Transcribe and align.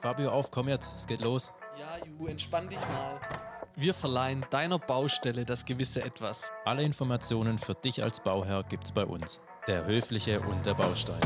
Fabio, 0.00 0.30
auf, 0.30 0.50
komm 0.50 0.68
jetzt, 0.68 0.96
es 0.96 1.06
geht 1.06 1.20
los. 1.20 1.52
Ja, 1.78 2.02
Ju, 2.06 2.26
entspann 2.26 2.70
dich 2.70 2.80
mal. 2.80 3.20
Wir 3.76 3.92
verleihen 3.92 4.46
deiner 4.48 4.78
Baustelle 4.78 5.44
das 5.44 5.66
gewisse 5.66 6.02
Etwas. 6.02 6.54
Alle 6.64 6.82
Informationen 6.84 7.58
für 7.58 7.74
dich 7.74 8.02
als 8.02 8.18
Bauherr 8.20 8.62
gibt's 8.62 8.92
bei 8.92 9.04
uns. 9.04 9.42
Der 9.66 9.84
Höfliche 9.84 10.40
und 10.40 10.64
der 10.64 10.72
Baustein. 10.72 11.20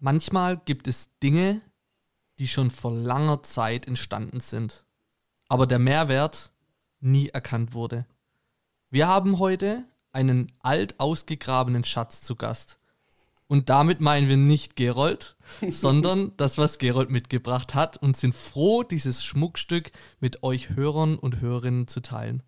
Manchmal 0.00 0.56
gibt 0.56 0.88
es 0.88 1.10
Dinge, 1.22 1.60
die 2.40 2.48
schon 2.48 2.70
vor 2.70 2.90
langer 2.90 3.44
Zeit 3.44 3.86
entstanden 3.86 4.40
sind, 4.40 4.86
aber 5.48 5.68
der 5.68 5.78
Mehrwert 5.78 6.52
nie 6.98 7.28
erkannt 7.28 7.74
wurde. 7.74 8.06
Wir 8.90 9.06
haben 9.06 9.38
heute 9.38 9.84
einen 10.10 10.50
alt 10.62 10.98
ausgegrabenen 10.98 11.84
Schatz 11.84 12.22
zu 12.22 12.34
Gast. 12.34 12.79
Und 13.50 13.68
damit 13.68 14.00
meinen 14.00 14.28
wir 14.28 14.36
nicht 14.36 14.76
Gerold, 14.76 15.34
sondern 15.70 16.30
das, 16.36 16.56
was 16.56 16.78
Gerold 16.78 17.10
mitgebracht 17.10 17.74
hat 17.74 17.96
und 17.96 18.16
sind 18.16 18.32
froh, 18.32 18.84
dieses 18.84 19.24
Schmuckstück 19.24 19.90
mit 20.20 20.44
euch 20.44 20.70
Hörern 20.76 21.18
und 21.18 21.40
Hörerinnen 21.40 21.88
zu 21.88 21.98
teilen. 22.00 22.44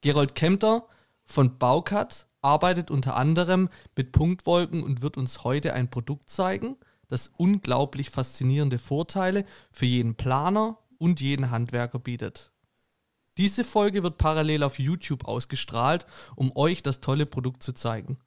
Gerold 0.00 0.36
Kempter 0.36 0.86
von 1.24 1.58
Baucat 1.58 2.28
arbeitet 2.40 2.92
unter 2.92 3.16
anderem 3.16 3.68
mit 3.96 4.12
Punktwolken 4.12 4.84
und 4.84 5.02
wird 5.02 5.16
uns 5.16 5.42
heute 5.42 5.72
ein 5.74 5.90
Produkt 5.90 6.30
zeigen, 6.30 6.76
das 7.08 7.32
unglaublich 7.36 8.10
faszinierende 8.10 8.78
Vorteile 8.78 9.46
für 9.72 9.86
jeden 9.86 10.14
Planer 10.14 10.78
und 10.98 11.20
jeden 11.20 11.50
Handwerker 11.50 11.98
bietet. 11.98 12.52
Diese 13.38 13.64
Folge 13.64 14.04
wird 14.04 14.18
parallel 14.18 14.62
auf 14.62 14.78
YouTube 14.78 15.24
ausgestrahlt, 15.24 16.06
um 16.36 16.52
euch 16.54 16.84
das 16.84 17.00
tolle 17.00 17.26
Produkt 17.26 17.64
zu 17.64 17.72
zeigen. 17.72 18.18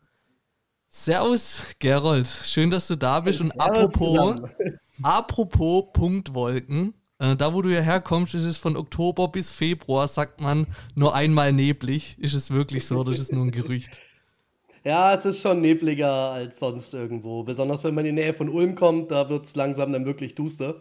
Servus, 0.90 1.64
Gerold. 1.80 2.28
Schön, 2.28 2.72
dass 2.72 2.88
du 2.88 2.96
da 2.96 3.20
bist. 3.20 3.42
Und 3.42 3.60
apropos, 3.60 4.42
apropos 5.02 5.86
Punktwolken, 5.94 6.94
äh, 7.20 7.36
da 7.36 7.54
wo 7.54 7.62
du 7.62 7.70
hierher 7.70 8.02
kommst, 8.02 8.34
ist 8.36 8.44
es 8.44 8.58
von 8.58 8.76
Oktober 8.76 9.28
bis 9.28 9.52
Februar, 9.52 10.08
sagt 10.08 10.42
man, 10.42 10.68
nur 10.96 11.14
einmal 11.16 11.54
neblig. 11.54 12.18
Ist 12.20 12.34
es 12.34 12.52
wirklich 12.52 12.86
so 12.86 13.00
oder 13.00 13.12
ist 13.12 13.20
es 13.20 13.32
nur 13.32 13.46
ein 13.46 13.52
Gerücht? 13.52 13.92
Ja, 14.84 15.14
es 15.14 15.26
ist 15.26 15.42
schon 15.42 15.60
nebliger 15.60 16.32
als 16.32 16.60
sonst 16.60 16.94
irgendwo. 16.94 17.44
Besonders 17.44 17.84
wenn 17.84 17.94
man 17.94 18.06
in 18.06 18.16
die 18.16 18.22
Nähe 18.22 18.34
von 18.34 18.48
Ulm 18.48 18.76
kommt, 18.76 19.12
da 19.12 19.28
wird 19.28 19.44
es 19.44 19.54
langsam 19.54 19.92
dann 19.92 20.06
wirklich 20.06 20.34
duster. 20.34 20.76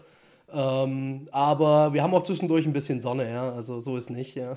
Ähm, 0.53 1.29
aber 1.33 1.93
wir 1.93 2.05
haben 2.05 2.15
auch 2.15 2.23
zwischendurch 2.23 2.67
ein 2.67 2.73
bisschen 2.73 3.01
Sonne, 3.01 3.29
ja. 3.29 3.51
Also 3.53 3.81
so 3.81 3.97
ist 3.97 4.11
nicht, 4.11 4.37
ja. 4.37 4.57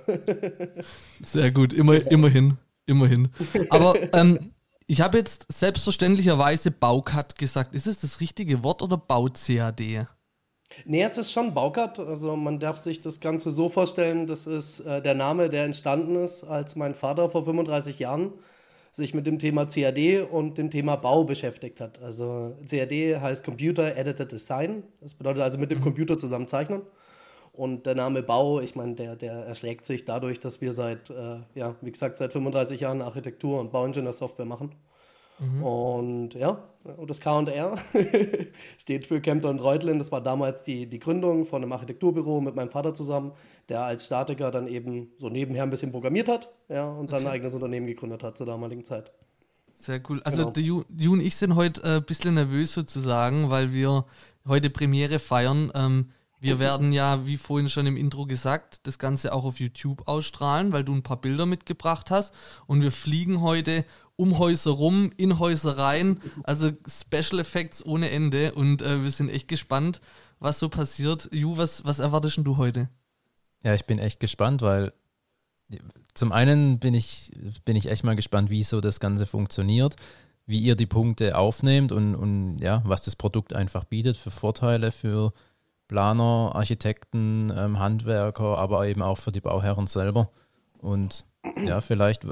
Sehr 1.25 1.49
gut, 1.49 1.73
immer, 1.73 2.11
immerhin, 2.11 2.57
immerhin. 2.85 3.29
Aber 3.71 3.95
ähm, 4.13 4.51
ich 4.89 5.01
habe 5.01 5.19
jetzt 5.19 5.45
selbstverständlicherweise 5.51 6.71
Baucat 6.71 7.37
gesagt. 7.37 7.75
Ist 7.75 7.85
es 7.85 7.99
das 7.99 8.21
richtige 8.21 8.63
Wort 8.63 8.81
oder 8.81 8.97
Bau-CAD? 8.97 10.07
Nee, 10.85 11.03
es 11.03 11.17
ist 11.19 11.31
schon 11.31 11.53
Baucat. 11.53 11.99
Also 11.99 12.35
man 12.35 12.59
darf 12.59 12.79
sich 12.79 12.99
das 12.99 13.19
Ganze 13.19 13.51
so 13.51 13.69
vorstellen, 13.69 14.25
das 14.25 14.47
ist 14.47 14.79
äh, 14.79 14.99
der 14.99 15.13
Name, 15.13 15.49
der 15.49 15.65
entstanden 15.65 16.15
ist, 16.15 16.43
als 16.43 16.75
mein 16.75 16.95
Vater 16.95 17.29
vor 17.29 17.45
35 17.45 17.99
Jahren 17.99 18.33
sich 18.91 19.13
mit 19.13 19.27
dem 19.27 19.37
Thema 19.37 19.67
CAD 19.67 20.23
und 20.23 20.57
dem 20.57 20.71
Thema 20.71 20.95
Bau 20.95 21.23
beschäftigt 21.23 21.79
hat. 21.81 22.01
Also 22.01 22.57
CAD 22.67 23.21
heißt 23.21 23.45
Computer 23.45 23.95
Edited 23.95 24.31
Design. 24.31 24.81
Das 25.01 25.13
bedeutet 25.13 25.43
also 25.43 25.59
mit 25.59 25.69
dem 25.69 25.79
mhm. 25.79 25.83
Computer 25.83 26.17
zusammen 26.17 26.47
zeichnen. 26.47 26.81
Und 27.59 27.85
der 27.85 27.93
Name 27.93 28.23
Bau, 28.23 28.61
ich 28.61 28.75
meine, 28.75 28.95
der, 28.95 29.17
der 29.17 29.33
erschlägt 29.33 29.85
sich 29.85 30.05
dadurch, 30.05 30.39
dass 30.39 30.61
wir 30.61 30.71
seit, 30.71 31.09
äh, 31.09 31.39
ja, 31.55 31.75
wie 31.81 31.91
gesagt, 31.91 32.15
seit 32.15 32.31
35 32.31 32.79
Jahren 32.79 33.01
Architektur- 33.01 33.59
und 33.59 33.73
Bauingenieursoftware 33.73 34.45
machen. 34.45 34.71
Mhm. 35.39 35.63
Und 35.63 36.33
ja, 36.35 36.63
und 36.95 37.09
das 37.09 37.19
KR 37.19 37.77
steht 38.77 39.07
für 39.07 39.19
Kempter 39.19 39.49
und 39.49 39.59
Reutlin. 39.59 39.99
Das 39.99 40.09
war 40.09 40.21
damals 40.21 40.63
die, 40.63 40.85
die 40.85 40.99
Gründung 40.99 41.45
von 41.45 41.61
einem 41.61 41.73
Architekturbüro 41.73 42.39
mit 42.39 42.55
meinem 42.55 42.71
Vater 42.71 42.95
zusammen, 42.95 43.33
der 43.67 43.83
als 43.83 44.05
Statiker 44.05 44.51
dann 44.51 44.69
eben 44.69 45.11
so 45.19 45.27
nebenher 45.27 45.63
ein 45.63 45.69
bisschen 45.69 45.91
programmiert 45.91 46.29
hat 46.29 46.49
ja, 46.69 46.89
und 46.89 47.11
dann 47.11 47.23
okay. 47.23 47.27
ein 47.27 47.33
eigenes 47.33 47.53
Unternehmen 47.53 47.87
gegründet 47.87 48.23
hat 48.23 48.37
zur 48.37 48.45
damaligen 48.45 48.85
Zeit. 48.85 49.11
Sehr 49.77 49.99
cool. 50.07 50.21
Also 50.23 50.49
genau. 50.49 50.85
Ju, 50.97 51.11
und 51.11 51.19
ich 51.19 51.35
sind 51.35 51.55
heute 51.55 51.83
ein 51.83 51.97
äh, 51.97 52.01
bisschen 52.01 52.35
nervös 52.35 52.73
sozusagen, 52.73 53.49
weil 53.49 53.73
wir 53.73 54.05
heute 54.47 54.69
Premiere 54.69 55.19
feiern. 55.19 55.73
Ähm, 55.75 56.07
wir 56.39 56.59
werden 56.59 56.93
ja, 56.93 57.25
wie 57.25 57.37
vorhin 57.37 57.69
schon 57.69 57.85
im 57.85 57.97
Intro 57.97 58.25
gesagt, 58.25 58.87
das 58.87 58.97
Ganze 58.97 59.33
auch 59.33 59.45
auf 59.45 59.59
YouTube 59.59 60.07
ausstrahlen, 60.07 60.71
weil 60.71 60.83
du 60.83 60.93
ein 60.93 61.03
paar 61.03 61.19
Bilder 61.19 61.45
mitgebracht 61.45 62.11
hast. 62.11 62.33
Und 62.65 62.81
wir 62.81 62.91
fliegen 62.91 63.41
heute 63.41 63.85
um 64.15 64.37
Häuser 64.37 64.71
rum, 64.71 65.11
in 65.17 65.39
Häuser 65.39 65.77
rein. 65.77 66.19
Also 66.43 66.71
Special 66.87 67.39
Effects 67.39 67.85
ohne 67.85 68.09
Ende. 68.09 68.53
Und 68.53 68.81
äh, 68.81 69.03
wir 69.03 69.11
sind 69.11 69.29
echt 69.29 69.47
gespannt, 69.47 70.01
was 70.39 70.59
so 70.59 70.69
passiert. 70.69 71.29
Ju, 71.31 71.57
was, 71.57 71.85
was 71.85 71.99
erwartest 71.99 72.39
du 72.41 72.57
heute? 72.57 72.89
Ja, 73.63 73.73
ich 73.73 73.85
bin 73.85 73.99
echt 73.99 74.19
gespannt, 74.19 74.61
weil 74.61 74.93
zum 76.13 76.31
einen 76.31 76.79
bin 76.79 76.93
ich, 76.93 77.31
bin 77.65 77.75
ich 77.75 77.87
echt 77.87 78.03
mal 78.03 78.15
gespannt, 78.15 78.49
wie 78.49 78.63
so 78.63 78.81
das 78.81 78.99
Ganze 78.99 79.25
funktioniert, 79.25 79.95
wie 80.45 80.59
ihr 80.59 80.75
die 80.75 80.85
Punkte 80.85 81.37
aufnehmt 81.37 81.91
und, 81.91 82.15
und 82.15 82.59
ja, 82.59 82.81
was 82.85 83.03
das 83.03 83.15
Produkt 83.15 83.53
einfach 83.53 83.83
bietet 83.83 84.17
für 84.17 84.31
Vorteile 84.31 84.91
für 84.91 85.33
Planer, 85.89 86.51
Architekten, 86.53 87.51
ähm, 87.53 87.79
Handwerker, 87.79 88.57
aber 88.57 88.87
eben 88.87 89.01
auch 89.01 89.17
für 89.17 89.33
die 89.33 89.41
Bauherren 89.41 89.87
selber. 89.87 90.29
Und 90.77 91.25
ja, 91.65 91.81
vielleicht 91.81 92.25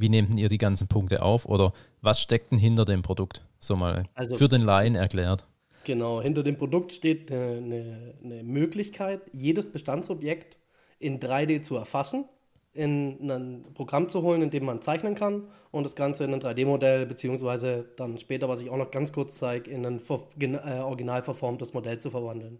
wie 0.00 0.08
nehmt 0.08 0.38
ihr 0.38 0.48
die 0.48 0.58
ganzen 0.58 0.88
Punkte 0.88 1.22
auf 1.22 1.46
oder 1.46 1.72
was 2.02 2.20
steckt 2.20 2.52
denn 2.52 2.58
hinter 2.58 2.84
dem 2.84 3.02
Produkt? 3.02 3.42
So 3.58 3.76
mal 3.76 4.04
also, 4.14 4.34
für 4.36 4.48
den 4.48 4.62
Laien 4.62 4.96
erklärt. 4.96 5.46
Genau, 5.84 6.20
hinter 6.20 6.42
dem 6.42 6.56
Produkt 6.56 6.92
steht 6.92 7.30
eine, 7.30 8.14
eine 8.22 8.42
Möglichkeit, 8.42 9.20
jedes 9.32 9.70
Bestandsobjekt 9.70 10.58
in 10.98 11.20
3D 11.20 11.62
zu 11.62 11.76
erfassen, 11.76 12.24
in 12.72 13.30
ein 13.30 13.64
Programm 13.74 14.08
zu 14.08 14.22
holen, 14.22 14.42
in 14.42 14.50
dem 14.50 14.64
man 14.64 14.82
zeichnen 14.82 15.14
kann 15.14 15.48
und 15.70 15.84
das 15.84 15.96
Ganze 15.96 16.24
in 16.24 16.34
ein 16.34 16.40
3D-Modell, 16.40 17.06
beziehungsweise 17.06 17.88
dann 17.96 18.18
später, 18.18 18.48
was 18.48 18.60
ich 18.60 18.70
auch 18.70 18.76
noch 18.76 18.90
ganz 18.90 19.12
kurz 19.12 19.38
zeige, 19.38 19.70
in 19.70 19.84
ein 19.84 20.00
äh, 20.40 20.80
original 20.80 21.22
verformtes 21.22 21.74
Modell 21.74 21.98
zu 21.98 22.10
verwandeln. 22.10 22.58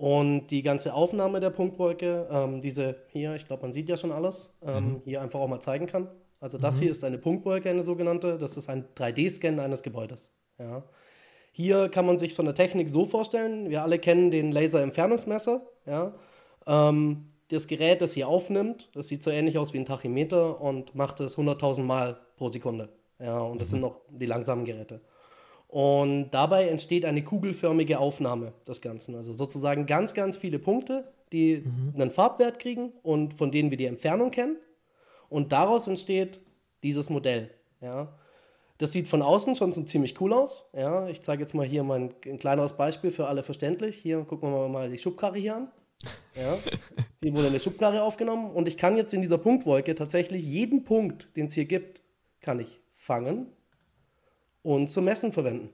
Und 0.00 0.46
die 0.46 0.62
ganze 0.62 0.94
Aufnahme 0.94 1.40
der 1.40 1.50
Punktwolke, 1.50 2.26
ähm, 2.30 2.62
diese 2.62 2.96
hier, 3.08 3.34
ich 3.34 3.46
glaube, 3.46 3.60
man 3.64 3.74
sieht 3.74 3.86
ja 3.86 3.98
schon 3.98 4.12
alles, 4.12 4.56
ähm, 4.66 4.84
mhm. 4.84 5.02
hier 5.04 5.20
einfach 5.20 5.38
auch 5.38 5.46
mal 5.46 5.60
zeigen 5.60 5.84
kann. 5.84 6.08
Also 6.40 6.56
das 6.56 6.76
mhm. 6.76 6.84
hier 6.84 6.92
ist 6.92 7.04
eine 7.04 7.18
Punktwolke, 7.18 7.68
eine 7.68 7.82
sogenannte. 7.82 8.38
Das 8.38 8.56
ist 8.56 8.70
ein 8.70 8.86
3D-Scan 8.96 9.60
eines 9.60 9.82
Gebäudes. 9.82 10.30
Ja. 10.58 10.84
Hier 11.52 11.90
kann 11.90 12.06
man 12.06 12.18
sich 12.18 12.32
von 12.32 12.46
der 12.46 12.54
Technik 12.54 12.88
so 12.88 13.04
vorstellen, 13.04 13.68
wir 13.68 13.82
alle 13.82 13.98
kennen 13.98 14.30
den 14.30 14.52
Laser-Entfernungsmesser. 14.52 15.66
Ja. 15.84 16.14
Ähm, 16.66 17.26
das 17.48 17.66
Gerät, 17.66 18.00
das 18.00 18.14
hier 18.14 18.26
aufnimmt, 18.26 18.88
das 18.94 19.08
sieht 19.08 19.22
so 19.22 19.30
ähnlich 19.30 19.58
aus 19.58 19.74
wie 19.74 19.80
ein 19.80 19.84
Tachymeter 19.84 20.62
und 20.62 20.94
macht 20.94 21.20
es 21.20 21.36
100.000 21.36 21.82
Mal 21.82 22.18
pro 22.38 22.50
Sekunde. 22.50 22.88
Ja, 23.18 23.38
und 23.40 23.60
das 23.60 23.68
mhm. 23.68 23.72
sind 23.72 23.80
noch 23.82 24.00
die 24.08 24.24
langsamen 24.24 24.64
Geräte. 24.64 25.02
Und 25.70 26.32
dabei 26.32 26.66
entsteht 26.66 27.04
eine 27.04 27.22
kugelförmige 27.22 28.00
Aufnahme 28.00 28.52
des 28.66 28.80
Ganzen. 28.80 29.14
Also 29.14 29.32
sozusagen 29.32 29.86
ganz, 29.86 30.14
ganz 30.14 30.36
viele 30.36 30.58
Punkte, 30.58 31.12
die 31.30 31.62
mhm. 31.64 31.92
einen 31.94 32.10
Farbwert 32.10 32.58
kriegen 32.58 32.92
und 33.04 33.34
von 33.34 33.52
denen 33.52 33.70
wir 33.70 33.78
die 33.78 33.86
Entfernung 33.86 34.32
kennen. 34.32 34.56
Und 35.28 35.52
daraus 35.52 35.86
entsteht 35.86 36.40
dieses 36.82 37.08
Modell. 37.08 37.50
Ja. 37.80 38.18
Das 38.78 38.90
sieht 38.90 39.06
von 39.06 39.22
außen 39.22 39.54
schon 39.54 39.72
so 39.72 39.84
ziemlich 39.84 40.20
cool 40.20 40.32
aus. 40.32 40.68
Ja. 40.72 41.06
Ich 41.06 41.20
zeige 41.22 41.42
jetzt 41.42 41.54
mal 41.54 41.64
hier 41.64 41.84
mal 41.84 42.00
ein, 42.00 42.14
ein 42.26 42.40
kleineres 42.40 42.72
Beispiel 42.72 43.12
für 43.12 43.28
alle 43.28 43.44
verständlich. 43.44 43.94
Hier 43.94 44.24
gucken 44.24 44.50
wir 44.50 44.68
mal 44.68 44.90
die 44.90 44.98
Schubkarre 44.98 45.38
hier 45.38 45.54
an. 45.54 45.68
Ja. 46.34 46.58
Hier 47.22 47.34
wurde 47.34 47.48
eine 47.48 47.60
Schubkarre 47.60 48.02
aufgenommen 48.02 48.50
und 48.52 48.66
ich 48.66 48.78
kann 48.78 48.96
jetzt 48.96 49.12
in 49.12 49.20
dieser 49.20 49.36
Punktwolke 49.36 49.94
tatsächlich 49.94 50.42
jeden 50.42 50.84
Punkt, 50.84 51.28
den 51.36 51.46
es 51.46 51.52
hier 51.52 51.66
gibt, 51.66 52.00
kann 52.40 52.58
ich 52.58 52.80
fangen 52.94 53.52
und 54.62 54.90
zum 54.90 55.04
Messen 55.04 55.32
verwenden. 55.32 55.70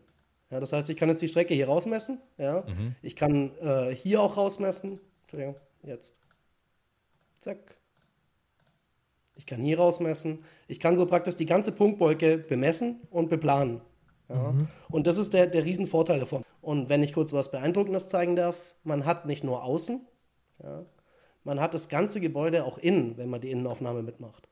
Ja, 0.51 0.61
das 0.61 0.73
heißt, 0.73 0.89
ich 0.91 0.97
kann 0.97 1.09
jetzt 1.09 1.23
die 1.23 1.29
Strecke 1.29 1.55
hier 1.55 1.67
rausmessen. 1.67 2.21
Ja. 2.39 2.63
Mhm. 2.67 2.95
Ich 3.03 3.17
kann 3.17 3.51
äh, 3.59 3.95
hier 3.95 4.21
auch 4.23 4.37
rausmessen. 4.37 5.01
Entschuldigung, 5.23 5.57
jetzt. 5.83 6.15
Zack. 7.41 7.59
Ich 9.35 9.45
kann 9.45 9.61
hier 9.61 9.79
rausmessen. 9.79 10.45
Ich 10.69 10.81
kann 10.81 10.97
so 10.97 11.07
praktisch 11.07 11.37
die 11.37 11.47
ganze 11.47 11.73
Punktwolke 11.73 12.39
bemessen 12.39 13.01
und 13.11 13.29
beplanen. 13.29 13.81
Ja. 14.29 14.53
Mhm. 14.53 14.69
Und 14.91 15.07
das 15.07 15.19
ist 15.19 15.33
der, 15.33 15.47
der 15.47 15.65
Riesenvorteil 15.65 16.21
davon. 16.21 16.43
Und 16.63 16.89
wenn 16.89 17.03
ich 17.03 17.13
kurz 17.13 17.33
was 17.33 17.51
Beeindruckendes 17.51 18.09
zeigen 18.09 18.37
darf, 18.37 18.57
man 18.83 19.05
hat 19.05 19.27
nicht 19.27 19.45
nur 19.45 19.63
außen, 19.63 20.01
ja, 20.63 20.85
man 21.45 21.61
hat 21.61 21.75
das 21.75 21.89
ganze 21.89 22.21
Gebäude 22.21 22.65
auch 22.65 22.79
innen, 22.79 23.17
wenn 23.19 23.31
man 23.31 23.41
die 23.41 23.51
Innenaufnahme 23.51 24.03
mitmacht. 24.03 24.46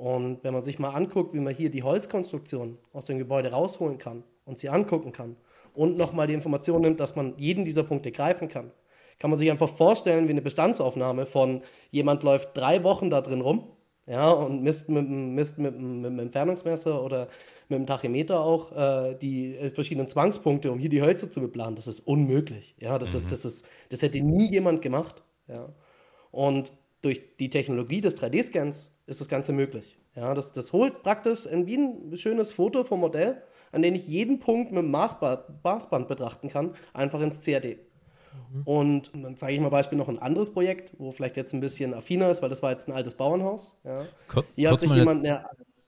Und 0.00 0.42
wenn 0.44 0.54
man 0.54 0.64
sich 0.64 0.78
mal 0.78 0.94
anguckt, 0.94 1.34
wie 1.34 1.40
man 1.40 1.54
hier 1.54 1.70
die 1.70 1.82
Holzkonstruktion 1.82 2.78
aus 2.94 3.04
dem 3.04 3.18
Gebäude 3.18 3.50
rausholen 3.50 3.98
kann 3.98 4.24
und 4.46 4.58
sie 4.58 4.70
angucken 4.70 5.12
kann 5.12 5.36
und 5.74 5.98
nochmal 5.98 6.26
die 6.26 6.32
Information 6.32 6.80
nimmt, 6.80 7.00
dass 7.00 7.16
man 7.16 7.34
jeden 7.36 7.66
dieser 7.66 7.82
Punkte 7.82 8.10
greifen 8.10 8.48
kann, 8.48 8.70
kann 9.18 9.28
man 9.28 9.38
sich 9.38 9.50
einfach 9.50 9.68
vorstellen 9.68 10.26
wie 10.26 10.30
eine 10.30 10.40
Bestandsaufnahme 10.40 11.26
von 11.26 11.60
jemand 11.90 12.22
läuft 12.22 12.56
drei 12.56 12.82
Wochen 12.82 13.10
da 13.10 13.20
drin 13.20 13.42
rum 13.42 13.72
ja, 14.06 14.30
und 14.30 14.62
misst 14.62 14.88
mit, 14.88 15.06
misst 15.06 15.58
mit, 15.58 15.78
mit 15.78 16.06
einem 16.06 16.18
Entfernungsmesser 16.18 17.04
oder 17.04 17.28
mit 17.68 17.80
dem 17.80 17.86
Tachymeter 17.86 18.40
auch 18.40 18.72
äh, 18.72 19.16
die 19.20 19.54
äh, 19.54 19.70
verschiedenen 19.70 20.08
Zwangspunkte, 20.08 20.72
um 20.72 20.78
hier 20.78 20.88
die 20.88 21.02
Hölzer 21.02 21.28
zu 21.28 21.42
beplanen. 21.42 21.76
Das 21.76 21.86
ist 21.86 22.00
unmöglich. 22.00 22.74
Ja, 22.78 22.98
das, 22.98 23.10
mhm. 23.10 23.16
ist, 23.18 23.32
das, 23.32 23.44
ist, 23.44 23.66
das 23.90 24.00
hätte 24.00 24.22
nie 24.22 24.50
jemand 24.50 24.80
gemacht. 24.80 25.22
Ja. 25.46 25.68
Und 26.30 26.72
durch 27.02 27.36
die 27.38 27.50
Technologie 27.50 28.00
des 28.00 28.20
3D-Scans 28.20 28.92
ist 29.06 29.20
das 29.20 29.28
Ganze 29.28 29.52
möglich. 29.52 29.96
Ja, 30.14 30.34
das, 30.34 30.52
das 30.52 30.72
holt 30.72 31.02
praktisch 31.02 31.46
ein, 31.46 31.66
wie 31.66 31.76
ein 31.76 32.16
schönes 32.16 32.52
Foto 32.52 32.84
vom 32.84 33.00
Modell, 33.00 33.42
an 33.72 33.82
dem 33.82 33.94
ich 33.94 34.06
jeden 34.06 34.40
Punkt 34.40 34.72
mit 34.72 34.82
dem 34.82 34.90
Maßband, 34.90 35.62
Maßband 35.62 36.08
betrachten 36.08 36.48
kann, 36.48 36.74
einfach 36.92 37.20
ins 37.20 37.44
CAD. 37.44 37.78
Mhm. 38.52 38.62
Und 38.64 39.10
dann 39.14 39.36
zeige 39.36 39.54
ich 39.54 39.60
mal 39.60 39.70
Beispiel 39.70 39.98
noch 39.98 40.08
ein 40.08 40.18
anderes 40.18 40.52
Projekt, 40.52 40.94
wo 40.98 41.12
vielleicht 41.12 41.36
jetzt 41.36 41.54
ein 41.54 41.60
bisschen 41.60 41.94
affiner 41.94 42.30
ist, 42.30 42.42
weil 42.42 42.48
das 42.48 42.62
war 42.62 42.70
jetzt 42.70 42.88
ein 42.88 42.92
altes 42.92 43.14
Bauernhaus. 43.14 43.76
Ja. 43.84 44.04
Kur 44.28 44.44
Hier 44.56 44.70
hat 44.70 44.80
sich 44.80 44.92
jemand. 44.92 45.24
Eine, 45.24 45.44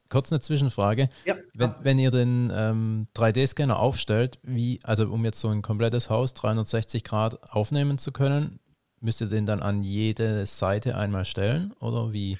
kurz 0.08 0.30
eine 0.30 0.40
Zwischenfrage. 0.40 1.08
Ja, 1.24 1.36
wenn, 1.54 1.74
wenn 1.80 1.98
ihr 1.98 2.10
den 2.10 2.52
ähm, 2.54 3.06
3D-Scanner 3.16 3.78
aufstellt, 3.78 4.38
wie, 4.42 4.78
also 4.82 5.08
um 5.08 5.24
jetzt 5.24 5.40
so 5.40 5.48
ein 5.48 5.62
komplettes 5.62 6.10
Haus 6.10 6.34
360 6.34 7.02
Grad 7.02 7.42
aufnehmen 7.52 7.98
zu 7.98 8.12
können, 8.12 8.60
müsst 9.02 9.20
ihr 9.20 9.26
den 9.26 9.46
dann 9.46 9.60
an 9.60 9.82
jede 9.82 10.46
Seite 10.46 10.96
einmal 10.96 11.24
stellen 11.24 11.74
oder 11.80 12.12
wie 12.12 12.38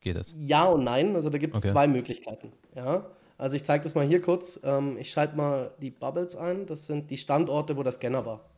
geht 0.00 0.16
das? 0.16 0.34
Ja 0.38 0.64
und 0.64 0.84
nein. 0.84 1.14
Also 1.14 1.30
da 1.30 1.38
gibt 1.38 1.54
es 1.54 1.62
okay. 1.62 1.72
zwei 1.72 1.86
Möglichkeiten. 1.86 2.52
Ja. 2.74 3.06
Also 3.38 3.56
ich 3.56 3.64
zeige 3.64 3.84
das 3.84 3.94
mal 3.94 4.06
hier 4.06 4.22
kurz. 4.22 4.60
Ähm, 4.64 4.96
ich 4.98 5.10
schalte 5.10 5.36
mal 5.36 5.72
die 5.80 5.90
Bubbles 5.90 6.36
ein. 6.36 6.66
Das 6.66 6.86
sind 6.86 7.10
die 7.10 7.16
Standorte, 7.16 7.76
wo 7.76 7.82
der 7.82 7.92
Scanner 7.92 8.24
war. 8.24 8.48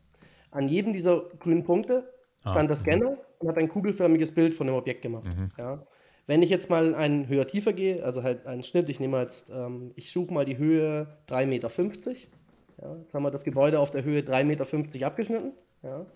An 0.51 0.69
jedem 0.69 0.93
dieser 0.93 1.23
grünen 1.41 1.65
Punkte 1.65 2.13
ah, 2.45 2.53
stand 2.53 2.71
der 2.71 2.77
mhm. 2.77 2.81
Scanner 2.81 3.17
und 3.39 3.49
hat 3.49 3.59
ein 3.59 3.69
kugelförmiges 3.69 4.33
Bild 4.33 4.55
von 4.55 4.67
dem 4.67 4.77
Objekt 4.77 5.03
gemacht. 5.03 5.27
Mhm. 5.27 5.51
Ja. 5.59 5.83
Wenn 6.27 6.43
ich 6.43 6.51
jetzt 6.51 6.69
mal 6.69 6.95
einen 6.95 7.29
höher 7.29 7.47
tiefer 7.47 7.73
gehe, 7.73 8.05
also 8.05 8.23
halt 8.23 8.47
einen 8.47 8.63
Schnitt, 8.63 8.91
ich 8.91 9.01
nehme 9.01 9.19
jetzt, 9.21 9.51
ähm, 9.51 9.93
ich 9.97 10.13
suche 10.13 10.33
mal 10.33 10.45
die 10.45 10.59
Höhe 10.59 11.07
3,50 11.29 11.47
Meter. 11.47 11.71
Ja, 12.81 12.97
jetzt 12.97 13.15
haben 13.15 13.23
wir 13.23 13.31
das 13.31 13.45
Gebäude 13.45 13.81
auf 13.81 13.91
der 13.91 14.05
Höhe 14.05 14.21
3,50 14.21 14.45
Meter 14.45 15.07
abgeschnitten, 15.07 15.53
ja, 15.83 16.07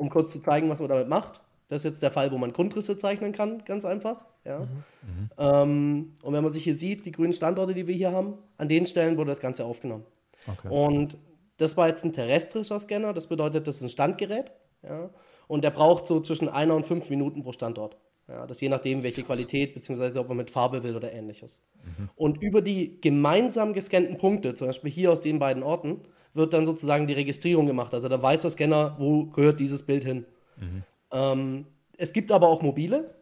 um 0.00 0.08
kurz 0.08 0.32
zu 0.32 0.40
zeigen, 0.40 0.68
was 0.70 0.80
man 0.80 0.88
damit 0.88 1.08
macht. 1.08 1.42
Das 1.68 1.82
ist 1.82 1.84
jetzt 1.84 2.02
der 2.02 2.10
Fall, 2.10 2.32
wo 2.32 2.38
man 2.38 2.52
Grundrisse 2.52 2.96
zeichnen 2.96 3.32
kann, 3.32 3.62
ganz 3.64 3.84
einfach. 3.84 4.24
Ja. 4.44 4.60
Mhm. 4.60 5.30
Ähm, 5.38 6.16
und 6.22 6.32
wenn 6.32 6.42
man 6.42 6.52
sich 6.52 6.64
hier 6.64 6.76
sieht, 6.76 7.04
die 7.04 7.12
grünen 7.12 7.34
Standorte, 7.34 7.74
die 7.74 7.86
wir 7.86 7.94
hier 7.94 8.10
haben, 8.10 8.38
an 8.56 8.68
den 8.68 8.86
Stellen 8.86 9.16
wurde 9.18 9.30
das 9.30 9.40
Ganze 9.40 9.64
aufgenommen. 9.64 10.04
Okay. 10.46 10.68
Und 10.68 11.18
das 11.58 11.76
war 11.76 11.88
jetzt 11.88 12.04
ein 12.04 12.12
terrestrischer 12.12 12.80
Scanner, 12.80 13.12
das 13.12 13.26
bedeutet, 13.26 13.68
das 13.68 13.76
ist 13.76 13.82
ein 13.82 13.88
Standgerät. 13.90 14.50
Ja. 14.82 15.10
Und 15.46 15.62
der 15.62 15.70
braucht 15.70 16.06
so 16.06 16.20
zwischen 16.20 16.48
einer 16.48 16.74
und 16.74 16.86
fünf 16.86 17.10
Minuten 17.10 17.42
pro 17.42 17.52
Standort. 17.52 17.96
Ja, 18.26 18.46
das 18.46 18.60
je 18.60 18.68
nachdem, 18.68 19.02
welche 19.02 19.22
Qualität, 19.22 19.74
beziehungsweise 19.74 20.20
ob 20.20 20.28
man 20.28 20.36
mit 20.38 20.50
Farbe 20.50 20.82
will 20.82 20.96
oder 20.96 21.12
ähnliches. 21.12 21.62
Mhm. 21.82 22.08
Und 22.14 22.42
über 22.42 22.62
die 22.62 23.00
gemeinsam 23.00 23.74
gescannten 23.74 24.16
Punkte, 24.18 24.54
zum 24.54 24.68
Beispiel 24.68 24.90
hier 24.90 25.12
aus 25.12 25.20
den 25.20 25.38
beiden 25.38 25.62
Orten, 25.62 26.02
wird 26.34 26.52
dann 26.52 26.66
sozusagen 26.66 27.06
die 27.06 27.14
Registrierung 27.14 27.66
gemacht. 27.66 27.92
Also 27.94 28.08
da 28.08 28.20
weiß 28.20 28.42
der 28.42 28.50
Scanner, 28.50 28.96
wo 28.98 29.26
gehört 29.26 29.60
dieses 29.60 29.84
Bild 29.84 30.04
hin. 30.04 30.24
Mhm. 30.56 30.82
Ähm, 31.12 31.66
es 31.96 32.12
gibt 32.12 32.32
aber 32.32 32.48
auch 32.48 32.62
mobile. 32.62 33.14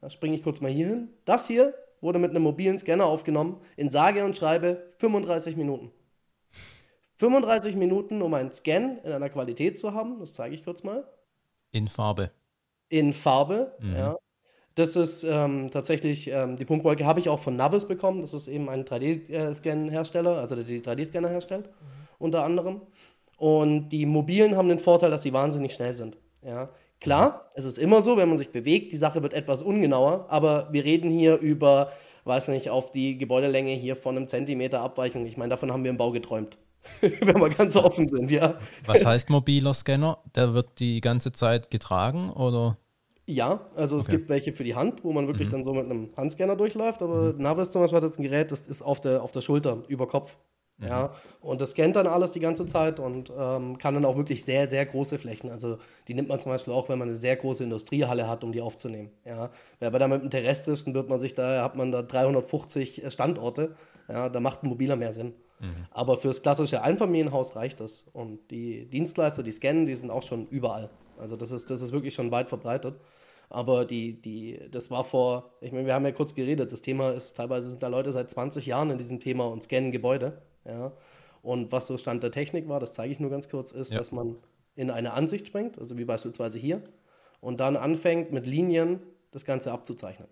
Da 0.00 0.10
springe 0.10 0.36
ich 0.36 0.42
kurz 0.42 0.60
mal 0.60 0.70
hier 0.70 0.88
hin. 0.88 1.08
Das 1.24 1.46
hier 1.48 1.74
wurde 2.00 2.18
mit 2.18 2.30
einem 2.30 2.42
mobilen 2.42 2.78
Scanner 2.78 3.06
aufgenommen, 3.06 3.60
in 3.76 3.88
sage 3.88 4.24
und 4.24 4.36
schreibe 4.36 4.84
35 4.98 5.56
Minuten. 5.56 5.90
35 7.16 7.76
Minuten, 7.76 8.22
um 8.22 8.34
einen 8.34 8.52
Scan 8.52 8.98
in 9.02 9.12
einer 9.12 9.30
Qualität 9.30 9.80
zu 9.80 9.94
haben, 9.94 10.20
das 10.20 10.34
zeige 10.34 10.54
ich 10.54 10.64
kurz 10.64 10.82
mal. 10.84 11.04
In 11.70 11.88
Farbe. 11.88 12.30
In 12.88 13.12
Farbe, 13.12 13.72
mhm. 13.80 13.94
ja. 13.94 14.16
Das 14.74 14.96
ist 14.96 15.22
ähm, 15.22 15.70
tatsächlich, 15.70 16.28
ähm, 16.28 16.56
die 16.56 16.64
Punktwolke 16.64 17.06
habe 17.06 17.20
ich 17.20 17.28
auch 17.28 17.38
von 17.38 17.54
Navis 17.54 17.86
bekommen. 17.86 18.22
Das 18.22 18.34
ist 18.34 18.48
eben 18.48 18.68
ein 18.68 18.84
3D-Scan-Hersteller, 18.84 20.36
also 20.36 20.56
der 20.56 20.64
die 20.64 20.80
3D-Scanner 20.80 21.28
herstellt, 21.28 21.66
mhm. 21.66 22.03
Unter 22.18 22.44
anderem. 22.44 22.82
Und 23.36 23.88
die 23.90 24.06
mobilen 24.06 24.56
haben 24.56 24.68
den 24.68 24.78
Vorteil, 24.78 25.10
dass 25.10 25.22
sie 25.22 25.32
wahnsinnig 25.32 25.74
schnell 25.74 25.92
sind. 25.92 26.16
Ja. 26.42 26.70
Klar, 27.00 27.50
es 27.54 27.64
ist 27.64 27.78
immer 27.78 28.00
so, 28.00 28.16
wenn 28.16 28.28
man 28.28 28.38
sich 28.38 28.50
bewegt, 28.50 28.92
die 28.92 28.96
Sache 28.96 29.22
wird 29.22 29.34
etwas 29.34 29.62
ungenauer, 29.62 30.26
aber 30.30 30.68
wir 30.72 30.84
reden 30.84 31.10
hier 31.10 31.38
über, 31.38 31.92
weiß 32.24 32.48
nicht, 32.48 32.70
auf 32.70 32.92
die 32.92 33.18
Gebäudelänge 33.18 33.72
hier 33.72 33.96
von 33.96 34.16
einem 34.16 34.28
Zentimeter 34.28 34.80
Abweichung. 34.80 35.26
Ich 35.26 35.36
meine, 35.36 35.50
davon 35.50 35.72
haben 35.72 35.84
wir 35.84 35.90
im 35.90 35.98
Bau 35.98 36.12
geträumt. 36.12 36.56
wenn 37.00 37.40
wir 37.40 37.50
ganz 37.50 37.76
offen 37.76 38.08
sind, 38.08 38.30
ja. 38.30 38.58
Was 38.86 39.04
heißt 39.04 39.30
mobiler 39.30 39.74
Scanner? 39.74 40.18
Der 40.34 40.54
wird 40.54 40.80
die 40.80 41.00
ganze 41.00 41.32
Zeit 41.32 41.70
getragen 41.70 42.30
oder? 42.30 42.78
Ja, 43.26 43.60
also 43.74 43.96
es 43.96 44.08
gibt 44.08 44.28
welche 44.28 44.52
für 44.52 44.64
die 44.64 44.74
Hand, 44.74 45.02
wo 45.02 45.12
man 45.12 45.26
wirklich 45.26 45.48
mhm. 45.48 45.52
dann 45.52 45.64
so 45.64 45.72
mit 45.72 45.86
einem 45.86 46.10
Handscanner 46.14 46.56
durchläuft, 46.56 47.00
aber 47.02 47.32
mhm. 47.32 47.42
Navis 47.42 47.70
zum 47.70 47.80
Beispiel 47.80 47.96
hat 47.96 48.04
jetzt 48.04 48.18
ein 48.18 48.22
Gerät, 48.22 48.52
das 48.52 48.66
ist 48.66 48.82
auf 48.82 49.00
der, 49.00 49.22
auf 49.22 49.32
der 49.32 49.40
Schulter, 49.40 49.82
über 49.88 50.06
Kopf. 50.06 50.36
Mhm. 50.78 50.86
Ja, 50.86 51.14
und 51.40 51.60
das 51.60 51.70
scannt 51.70 51.94
dann 51.96 52.06
alles 52.06 52.32
die 52.32 52.40
ganze 52.40 52.66
Zeit 52.66 52.98
und 52.98 53.32
ähm, 53.36 53.78
kann 53.78 53.94
dann 53.94 54.04
auch 54.04 54.16
wirklich 54.16 54.44
sehr, 54.44 54.68
sehr 54.68 54.84
große 54.84 55.18
Flächen. 55.18 55.50
Also 55.50 55.78
die 56.08 56.14
nimmt 56.14 56.28
man 56.28 56.40
zum 56.40 56.50
Beispiel 56.50 56.72
auch, 56.72 56.88
wenn 56.88 56.98
man 56.98 57.08
eine 57.08 57.16
sehr 57.16 57.36
große 57.36 57.62
Industriehalle 57.62 58.28
hat, 58.28 58.42
um 58.42 58.52
die 58.52 58.60
aufzunehmen. 58.60 59.10
Ja, 59.24 59.50
aber 59.80 59.98
dann 59.98 60.10
mit 60.10 60.20
einem 60.20 60.30
terrestrischen 60.30 60.94
wird 60.94 61.08
man 61.08 61.20
sich 61.20 61.34
da, 61.34 61.62
hat 61.62 61.76
man 61.76 61.92
da 61.92 62.02
350 62.02 63.04
Standorte. 63.08 63.76
Ja, 64.08 64.28
da 64.28 64.40
macht 64.40 64.62
ein 64.62 64.68
mobiler 64.68 64.96
mehr 64.96 65.12
Sinn. 65.12 65.34
Mhm. 65.60 65.86
Aber 65.90 66.16
fürs 66.16 66.42
klassische 66.42 66.82
Einfamilienhaus 66.82 67.56
reicht 67.56 67.80
das. 67.80 68.06
Und 68.12 68.50
die 68.50 68.86
Dienstleister, 68.86 69.42
die 69.42 69.52
scannen, 69.52 69.86
die 69.86 69.94
sind 69.94 70.10
auch 70.10 70.22
schon 70.22 70.46
überall. 70.48 70.90
Also 71.18 71.36
das 71.36 71.52
ist, 71.52 71.70
das 71.70 71.82
ist 71.82 71.92
wirklich 71.92 72.14
schon 72.14 72.30
weit 72.32 72.48
verbreitet. 72.48 72.96
Aber 73.48 73.84
die, 73.84 74.20
die, 74.20 74.60
das 74.70 74.90
war 74.90 75.04
vor, 75.04 75.52
ich 75.60 75.70
meine, 75.70 75.86
wir 75.86 75.94
haben 75.94 76.04
ja 76.04 76.12
kurz 76.12 76.34
geredet, 76.34 76.72
das 76.72 76.82
Thema 76.82 77.12
ist, 77.12 77.36
teilweise 77.36 77.68
sind 77.68 77.82
da 77.82 77.88
Leute 77.88 78.10
seit 78.10 78.30
20 78.30 78.66
Jahren 78.66 78.90
in 78.90 78.98
diesem 78.98 79.20
Thema 79.20 79.46
und 79.46 79.62
scannen 79.62 79.92
Gebäude. 79.92 80.42
Ja. 80.64 80.92
Und 81.42 81.72
was 81.72 81.86
so 81.86 81.98
Stand 81.98 82.22
der 82.22 82.30
Technik 82.30 82.68
war, 82.68 82.80
das 82.80 82.92
zeige 82.92 83.12
ich 83.12 83.20
nur 83.20 83.30
ganz 83.30 83.48
kurz, 83.48 83.72
ist, 83.72 83.92
ja. 83.92 83.98
dass 83.98 84.12
man 84.12 84.36
in 84.76 84.90
eine 84.90 85.12
Ansicht 85.12 85.46
springt, 85.46 85.78
also 85.78 85.98
wie 85.98 86.04
beispielsweise 86.04 86.58
hier, 86.58 86.82
und 87.40 87.60
dann 87.60 87.76
anfängt 87.76 88.32
mit 88.32 88.46
Linien 88.46 89.00
das 89.30 89.44
Ganze 89.44 89.72
abzuzeichnen. 89.72 90.28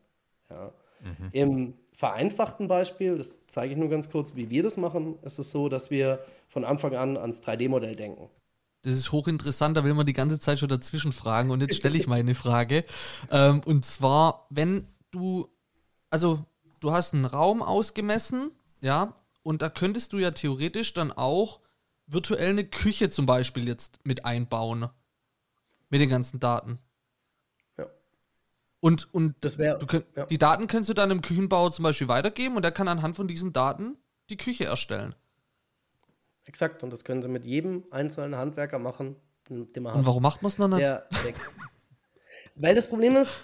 Ja. 0.51 0.73
Mhm. 1.03 1.29
Im 1.33 1.75
vereinfachten 1.93 2.69
Beispiel, 2.69 3.19
das 3.19 3.31
zeige 3.49 3.73
ich 3.73 3.79
nur 3.79 3.91
ganz 3.91 4.11
kurz, 4.11 4.35
wie 4.35 4.51
wir 4.51 4.63
das 4.63 4.77
machen, 4.77 5.19
ist 5.23 5.39
es 5.39 5.53
so, 5.53 5.69
dass 5.69 5.91
wir 5.91 6.25
von 6.49 6.65
Anfang 6.65 6.95
an 6.95 7.17
ans 7.17 7.43
3D-Modell 7.43 7.97
denken. 7.97 8.29
Das 8.83 8.95
ist 8.95 9.13
hochinteressant, 9.13 9.77
da 9.77 9.85
will 9.85 9.95
man 9.95 10.07
die 10.07 10.13
ganze 10.13 10.41
Zeit 10.41 10.59
schon 10.59 10.69
dazwischen 10.69 11.13
fragen 11.13 11.51
und 11.51 11.61
jetzt 11.61 11.77
stelle 11.77 11.97
ich 11.97 12.07
meine 12.09 12.35
Frage. 12.35 12.85
Ähm, 13.31 13.61
und 13.65 13.85
zwar, 13.85 14.47
wenn 14.51 14.89
du, 15.11 15.49
also 16.11 16.45
du 16.81 16.93
hast 16.93 17.15
einen 17.15 17.25
Raum 17.25 17.63
ausgemessen, 17.63 18.51
ja, 18.81 19.15
und 19.43 19.63
da 19.63 19.69
könntest 19.69 20.13
du 20.13 20.19
ja 20.19 20.31
theoretisch 20.31 20.95
dann 20.95 21.13
auch 21.13 21.61
virtuell 22.07 22.51
eine 22.51 22.65
Küche 22.65 23.11
zum 23.11 23.27
Beispiel 23.27 23.67
jetzt 23.67 24.05
mit 24.05 24.25
einbauen. 24.25 24.89
Mit 25.89 26.01
den 26.01 26.09
ganzen 26.09 26.41
Daten. 26.41 26.79
Ja. 27.77 27.87
Und, 28.81 29.13
und 29.13 29.35
das 29.43 29.59
wär, 29.59 29.79
könnt, 29.79 30.07
ja. 30.17 30.25
die 30.25 30.39
Daten 30.39 30.67
kannst 30.67 30.89
du 30.89 30.95
dann 30.95 31.11
im 31.11 31.21
Küchenbauer 31.21 31.71
zum 31.71 31.83
Beispiel 31.83 32.09
weitergeben 32.09 32.57
und 32.57 32.63
der 32.63 32.73
kann 32.73 32.89
anhand 32.89 33.15
von 33.15 33.29
diesen 33.29 33.53
Daten 33.53 33.99
die 34.31 34.39
Küche 34.39 34.65
erstellen. 34.65 35.15
Exakt, 36.45 36.83
und 36.83 36.91
das 36.91 37.05
können 37.05 37.23
sie 37.23 37.29
mit 37.29 37.45
jedem 37.45 37.85
einzelnen 37.91 38.37
Handwerker 38.37 38.79
machen, 38.79 39.17
den 39.49 39.83
man 39.83 39.93
hat. 39.93 39.99
Und 39.99 40.07
warum 40.07 40.23
macht 40.23 40.43
man 40.43 40.51
es 40.51 40.59
noch 40.59 40.69
nicht? 40.69 40.81
Der, 40.81 41.07
der, 41.25 41.35
weil 42.55 42.75
das 42.75 42.87
Problem 42.87 43.17
ist, 43.17 43.39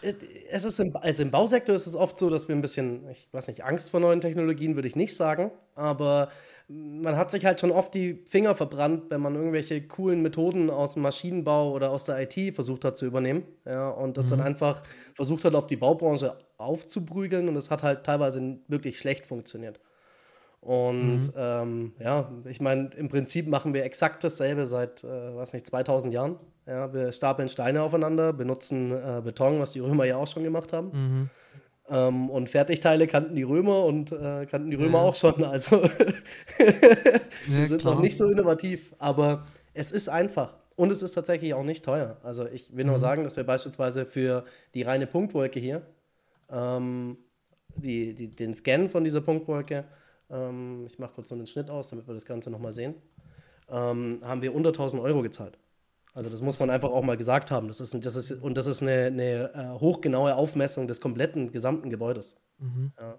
es 0.50 0.64
ist 0.64 0.80
im, 0.80 0.94
also 0.96 1.22
im 1.22 1.30
Bausektor 1.30 1.74
ist 1.74 1.86
es 1.86 1.96
oft 1.96 2.18
so, 2.18 2.28
dass 2.30 2.48
wir 2.48 2.54
ein 2.54 2.60
bisschen, 2.60 3.08
ich 3.08 3.28
weiß 3.32 3.48
nicht, 3.48 3.64
Angst 3.64 3.90
vor 3.90 4.00
neuen 4.00 4.20
Technologien 4.20 4.74
würde 4.74 4.88
ich 4.88 4.96
nicht 4.96 5.16
sagen, 5.16 5.50
aber 5.74 6.28
man 6.68 7.16
hat 7.16 7.30
sich 7.30 7.46
halt 7.46 7.60
schon 7.60 7.70
oft 7.70 7.94
die 7.94 8.22
Finger 8.26 8.54
verbrannt, 8.54 9.04
wenn 9.08 9.22
man 9.22 9.34
irgendwelche 9.34 9.86
coolen 9.88 10.20
Methoden 10.20 10.68
aus 10.68 10.92
dem 10.92 11.02
Maschinenbau 11.02 11.72
oder 11.72 11.90
aus 11.90 12.04
der 12.04 12.20
IT 12.20 12.54
versucht 12.54 12.84
hat 12.84 12.98
zu 12.98 13.06
übernehmen. 13.06 13.44
Ja, 13.64 13.88
und 13.88 14.18
das 14.18 14.26
mhm. 14.26 14.30
dann 14.30 14.40
einfach 14.42 14.82
versucht 15.14 15.44
hat, 15.44 15.54
auf 15.54 15.66
die 15.66 15.76
Baubranche 15.76 16.36
aufzuprügeln 16.58 17.48
und 17.48 17.56
es 17.56 17.70
hat 17.70 17.82
halt 17.82 18.04
teilweise 18.04 18.58
wirklich 18.68 18.98
schlecht 18.98 19.26
funktioniert. 19.26 19.80
Und 20.60 21.20
mhm. 21.20 21.32
ähm, 21.36 21.92
ja, 22.00 22.30
ich 22.44 22.60
meine, 22.60 22.90
im 22.96 23.08
Prinzip 23.08 23.46
machen 23.46 23.74
wir 23.74 23.84
exakt 23.84 24.24
dasselbe 24.24 24.66
seit, 24.66 25.04
äh, 25.04 25.36
weiß 25.36 25.52
nicht, 25.52 25.66
2000 25.66 26.12
Jahren. 26.12 26.36
Ja, 26.66 26.92
wir 26.92 27.12
stapeln 27.12 27.48
Steine 27.48 27.82
aufeinander, 27.82 28.32
benutzen 28.32 28.92
äh, 28.92 29.22
Beton, 29.24 29.60
was 29.60 29.72
die 29.72 29.80
Römer 29.80 30.04
ja 30.04 30.16
auch 30.16 30.26
schon 30.26 30.42
gemacht 30.42 30.72
haben. 30.72 30.90
Mhm. 30.92 31.30
Ähm, 31.90 32.28
und 32.28 32.50
Fertigteile 32.50 33.06
kannten 33.06 33.36
die 33.36 33.44
Römer 33.44 33.84
und 33.84 34.12
äh, 34.12 34.46
kannten 34.46 34.70
die 34.70 34.76
Römer 34.76 34.98
ja. 34.98 35.04
auch 35.04 35.14
schon. 35.14 35.42
Also 35.44 35.82
wir 37.46 37.66
sind 37.66 37.80
klar. 37.80 37.94
noch 37.94 38.02
nicht 38.02 38.16
so 38.16 38.28
innovativ, 38.28 38.94
aber 38.98 39.46
es 39.72 39.92
ist 39.92 40.08
einfach. 40.08 40.54
Und 40.76 40.92
es 40.92 41.02
ist 41.02 41.12
tatsächlich 41.12 41.54
auch 41.54 41.64
nicht 41.64 41.84
teuer. 41.84 42.18
Also 42.22 42.46
ich 42.46 42.76
will 42.76 42.84
mhm. 42.84 42.90
nur 42.90 42.98
sagen, 42.98 43.24
dass 43.24 43.36
wir 43.36 43.44
beispielsweise 43.44 44.04
für 44.06 44.44
die 44.74 44.82
reine 44.82 45.06
Punktwolke 45.06 45.58
hier, 45.58 45.82
ähm, 46.50 47.16
die, 47.76 48.14
die, 48.14 48.28
den 48.28 48.54
Scan 48.54 48.88
von 48.88 49.04
dieser 49.04 49.20
Punktwolke, 49.20 49.84
ähm, 50.30 50.84
ich 50.86 50.98
mache 50.98 51.14
kurz 51.14 51.28
so 51.28 51.34
einen 51.34 51.46
Schnitt 51.46 51.70
aus, 51.70 51.88
damit 51.88 52.06
wir 52.06 52.14
das 52.14 52.26
Ganze 52.26 52.50
nochmal 52.50 52.72
sehen, 52.72 52.94
ähm, 53.68 54.20
haben 54.22 54.42
wir 54.42 54.54
unter 54.54 54.70
1000 54.70 55.02
Euro 55.02 55.22
gezahlt. 55.22 55.58
Also 56.14 56.30
das 56.30 56.40
muss 56.40 56.58
man 56.58 56.70
einfach 56.70 56.90
auch 56.90 57.04
mal 57.04 57.16
gesagt 57.16 57.50
haben. 57.50 57.68
Das 57.68 57.80
ist, 57.80 57.94
das 58.04 58.16
ist, 58.16 58.32
und 58.32 58.56
das 58.56 58.66
ist 58.66 58.82
eine, 58.82 59.06
eine 59.06 59.52
äh, 59.54 59.80
hochgenaue 59.80 60.34
Aufmessung 60.34 60.88
des 60.88 61.00
kompletten 61.00 61.52
gesamten 61.52 61.90
Gebäudes. 61.90 62.36
Ja. 63.00 63.18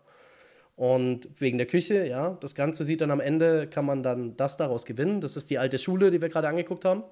Und 0.76 1.42
wegen 1.42 1.58
der 1.58 1.68
Küche, 1.68 2.06
ja, 2.08 2.38
das 2.42 2.56
Ganze 2.56 2.86
sieht 2.86 3.02
dann 3.02 3.12
am 3.12 3.20
Ende, 3.20 3.68
kann 3.68 3.86
man 3.86 4.02
dann 4.04 4.36
das 4.38 4.58
daraus 4.58 4.86
gewinnen. 4.86 5.22
Das 5.22 5.38
ist 5.38 5.50
die 5.50 5.58
alte 5.58 5.78
Schule, 5.78 6.12
die 6.12 6.22
wir 6.22 6.30
gerade 6.30 6.48
angeguckt 6.48 6.86
haben. 6.86 7.04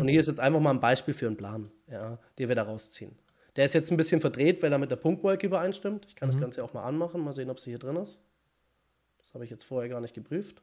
Und 0.00 0.08
hier 0.08 0.20
ist 0.20 0.26
jetzt 0.26 0.40
einfach 0.40 0.60
mal 0.60 0.70
ein 0.70 0.80
Beispiel 0.80 1.14
für 1.14 1.26
einen 1.26 1.36
Plan, 1.36 1.70
ja, 1.90 2.18
den 2.38 2.48
wir 2.48 2.56
da 2.56 2.62
rausziehen. 2.64 3.16
Der 3.56 3.64
ist 3.64 3.74
jetzt 3.74 3.90
ein 3.90 3.96
bisschen 3.96 4.20
verdreht, 4.20 4.62
weil 4.62 4.72
er 4.72 4.78
mit 4.78 4.90
der 4.90 4.96
Punktwolke 4.96 5.46
übereinstimmt. 5.46 6.06
Ich 6.06 6.16
kann 6.16 6.30
das 6.30 6.40
Ganze 6.40 6.64
auch 6.64 6.72
mal 6.74 6.84
anmachen, 6.84 7.22
mal 7.22 7.32
sehen, 7.32 7.50
ob 7.50 7.60
sie 7.60 7.70
hier 7.70 7.78
drin 7.78 7.96
ist. 7.96 8.22
Das 9.32 9.36
habe 9.36 9.46
ich 9.46 9.50
jetzt 9.50 9.64
vorher 9.64 9.88
gar 9.88 10.02
nicht 10.02 10.12
geprüft. 10.12 10.60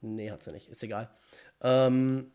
Nee, 0.00 0.30
hat 0.30 0.42
sie 0.42 0.52
nicht. 0.52 0.70
Ist 0.70 0.82
egal. 0.82 1.10
Ähm, 1.60 2.32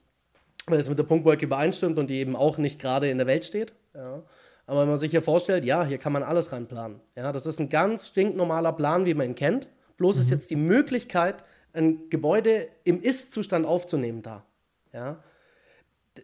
weil 0.67 0.79
es 0.79 0.89
mit 0.89 0.99
der 0.99 1.05
Punktwolke 1.05 1.43
übereinstimmt 1.43 1.97
und 1.97 2.07
die 2.07 2.19
eben 2.19 2.35
auch 2.35 2.59
nicht 2.59 2.79
gerade 2.79 3.09
in 3.09 3.17
der 3.17 3.25
Welt 3.25 3.43
steht. 3.43 3.73
Ja. 3.95 4.21
Aber 4.67 4.81
wenn 4.81 4.89
man 4.89 4.97
sich 4.97 5.09
hier 5.09 5.23
vorstellt, 5.23 5.65
ja, 5.65 5.83
hier 5.83 5.97
kann 5.97 6.13
man 6.13 6.21
alles 6.21 6.51
reinplanen. 6.51 7.01
Ja, 7.15 7.31
das 7.31 7.47
ist 7.47 7.59
ein 7.59 7.69
ganz 7.69 8.09
stinknormaler 8.09 8.73
Plan, 8.73 9.07
wie 9.07 9.15
man 9.15 9.29
ihn 9.29 9.35
kennt. 9.35 9.69
Bloß 9.97 10.19
ist 10.19 10.29
jetzt 10.29 10.51
die 10.51 10.55
Möglichkeit, 10.55 11.43
ein 11.73 12.11
Gebäude 12.11 12.67
im 12.83 13.01
Ist-Zustand 13.01 13.65
aufzunehmen 13.65 14.21
da. 14.21 14.45
Ja. 14.93 15.23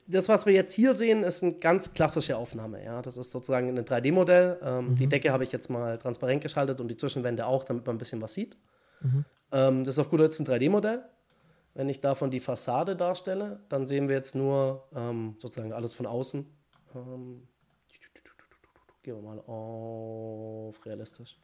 Das, 0.08 0.28
was 0.28 0.46
wir 0.46 0.54
jetzt 0.54 0.74
hier 0.74 0.94
sehen, 0.94 1.24
ist 1.24 1.44
eine 1.44 1.54
ganz 1.54 1.94
klassische 1.94 2.36
Aufnahme. 2.38 2.84
Ja, 2.84 3.02
das 3.02 3.18
ist 3.18 3.32
sozusagen 3.32 3.70
ein 3.70 3.86
3D-Modell. 3.86 4.60
Ähm, 4.62 4.98
Die 4.98 5.08
Decke 5.08 5.32
habe 5.32 5.44
ich 5.46 5.52
jetzt 5.54 5.70
mal 5.70 5.98
transparent 5.98 6.42
geschaltet 6.42 6.82
und 6.82 6.90
die 6.90 6.98
Zwischenwände 6.98 7.46
auch, 7.46 7.64
damit 7.64 7.86
man 7.86 7.96
ein 7.96 8.00
bisschen 8.00 8.22
was 8.22 8.34
sieht. 8.34 8.58
Ähm, 9.52 9.86
das 9.86 9.96
ist 9.96 10.00
auf 10.00 10.10
gut 10.10 10.20
Deutsch 10.20 10.40
ein 10.40 10.46
3D-Modell. 10.46 11.04
Wenn 11.74 11.88
ich 11.90 12.02
davon 12.02 12.32
die 12.32 12.40
Fassade 12.40 12.96
darstelle, 12.96 13.62
dann 13.70 13.86
sehen 13.86 14.10
wir 14.10 14.16
jetzt 14.16 14.36
nur 14.36 14.84
ähm, 14.96 15.36
sozusagen 15.40 15.72
alles 15.72 15.94
von 15.94 16.06
außen. 16.06 16.46
Ähm, 16.96 17.48
gehen 19.04 19.16
wir 19.16 19.22
mal 19.22 19.40
auf 19.46 20.86
realistisch. 20.86 21.38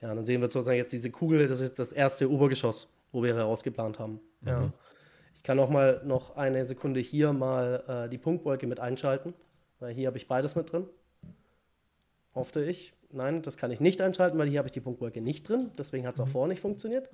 Ja, 0.00 0.14
dann 0.14 0.24
sehen 0.24 0.40
wir 0.40 0.48
sozusagen 0.48 0.76
jetzt 0.76 0.92
diese 0.92 1.10
Kugel, 1.10 1.48
das 1.48 1.60
ist 1.60 1.78
das 1.78 1.92
erste 1.92 2.30
Obergeschoss, 2.30 2.88
wo 3.10 3.22
wir 3.22 3.34
herausgeplant 3.34 3.98
haben. 3.98 4.20
Ja. 4.46 4.72
Ich 5.40 5.44
kann 5.44 5.58
auch 5.58 5.70
mal 5.70 6.02
noch 6.04 6.36
eine 6.36 6.66
Sekunde 6.66 7.00
hier 7.00 7.32
mal 7.32 7.82
äh, 7.88 8.10
die 8.10 8.18
Punktwolke 8.18 8.66
mit 8.66 8.78
einschalten, 8.78 9.32
weil 9.78 9.94
hier 9.94 10.08
habe 10.08 10.18
ich 10.18 10.26
beides 10.28 10.54
mit 10.54 10.70
drin. 10.70 10.86
Hoffte 12.34 12.62
ich. 12.62 12.92
Nein, 13.10 13.40
das 13.40 13.56
kann 13.56 13.70
ich 13.70 13.80
nicht 13.80 14.02
einschalten, 14.02 14.36
weil 14.36 14.48
hier 14.48 14.58
habe 14.58 14.68
ich 14.68 14.72
die 14.72 14.82
Punktwolke 14.82 15.22
nicht 15.22 15.48
drin. 15.48 15.70
Deswegen 15.78 16.06
hat 16.06 16.12
es 16.12 16.20
auch 16.20 16.28
vorher 16.28 16.48
nicht 16.48 16.60
funktioniert. 16.60 17.08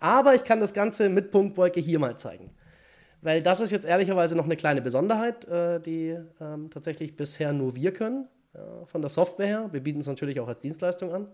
Aber 0.00 0.34
ich 0.34 0.42
kann 0.42 0.58
das 0.58 0.74
Ganze 0.74 1.08
mit 1.08 1.30
Punktwolke 1.30 1.78
hier 1.78 2.00
mal 2.00 2.18
zeigen. 2.18 2.50
Weil 3.22 3.44
das 3.44 3.60
ist 3.60 3.70
jetzt 3.70 3.86
ehrlicherweise 3.86 4.34
noch 4.34 4.46
eine 4.46 4.56
kleine 4.56 4.82
Besonderheit, 4.82 5.44
äh, 5.44 5.78
die 5.78 6.18
ähm, 6.40 6.70
tatsächlich 6.70 7.16
bisher 7.16 7.52
nur 7.52 7.76
wir 7.76 7.92
können, 7.92 8.26
ja, 8.54 8.86
von 8.86 9.02
der 9.02 9.08
Software 9.08 9.46
her. 9.46 9.68
Wir 9.70 9.84
bieten 9.84 10.00
es 10.00 10.08
natürlich 10.08 10.40
auch 10.40 10.48
als 10.48 10.62
Dienstleistung 10.62 11.12
an. 11.12 11.28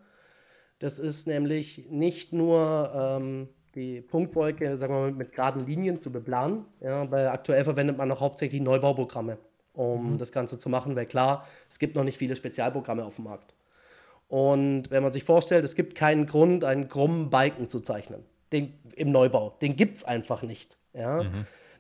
Das 0.78 0.98
ist 0.98 1.26
nämlich 1.26 1.86
nicht 1.88 2.34
nur 2.34 2.92
ähm, 2.94 3.48
die 3.74 4.00
Punktwolke, 4.00 4.76
sagen 4.76 4.94
wir 4.94 5.00
mal, 5.00 5.12
mit 5.12 5.32
geraden 5.32 5.66
Linien 5.66 5.98
zu 5.98 6.10
beplanen, 6.10 6.64
ja, 6.80 7.10
weil 7.10 7.28
aktuell 7.28 7.64
verwendet 7.64 7.96
man 7.98 8.08
noch 8.08 8.20
hauptsächlich 8.20 8.60
Neubauprogramme, 8.62 9.38
um 9.72 10.18
das 10.18 10.32
Ganze 10.32 10.58
zu 10.58 10.68
machen, 10.68 10.96
weil 10.96 11.06
klar, 11.06 11.46
es 11.68 11.78
gibt 11.78 11.96
noch 11.96 12.04
nicht 12.04 12.18
viele 12.18 12.36
Spezialprogramme 12.36 13.04
auf 13.04 13.16
dem 13.16 13.24
Markt. 13.24 13.54
Und 14.28 14.90
wenn 14.90 15.02
man 15.02 15.12
sich 15.12 15.24
vorstellt, 15.24 15.64
es 15.64 15.74
gibt 15.74 15.94
keinen 15.94 16.26
Grund, 16.26 16.64
einen 16.64 16.88
krummen 16.88 17.30
Balken 17.30 17.68
zu 17.68 17.80
zeichnen 17.80 18.24
den, 18.54 18.74
im 18.94 19.10
Neubau. 19.10 19.56
Den 19.60 19.76
gibt 19.76 19.96
es 19.96 20.04
einfach 20.04 20.42
nicht. 20.42 20.78
Ja? 20.94 21.22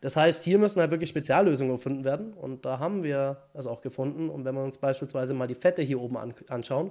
Das 0.00 0.16
heißt, 0.16 0.44
hier 0.44 0.58
müssen 0.58 0.80
halt 0.80 0.90
wirklich 0.90 1.08
Speziallösungen 1.08 1.76
gefunden 1.76 2.04
werden. 2.04 2.34
Und 2.34 2.64
da 2.66 2.78
haben 2.78 3.02
wir 3.02 3.38
das 3.54 3.66
auch 3.66 3.80
gefunden. 3.80 4.28
Und 4.28 4.44
wenn 4.44 4.54
wir 4.54 4.62
uns 4.62 4.76
beispielsweise 4.78 5.32
mal 5.32 5.46
die 5.46 5.54
Fette 5.54 5.82
hier 5.82 6.00
oben 6.00 6.16
an, 6.16 6.34
anschauen, 6.48 6.90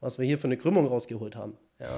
was 0.00 0.18
wir 0.18 0.26
hier 0.26 0.38
für 0.38 0.46
eine 0.46 0.56
Krümmung 0.56 0.86
rausgeholt 0.86 1.36
haben. 1.36 1.56
Ja. 1.78 1.88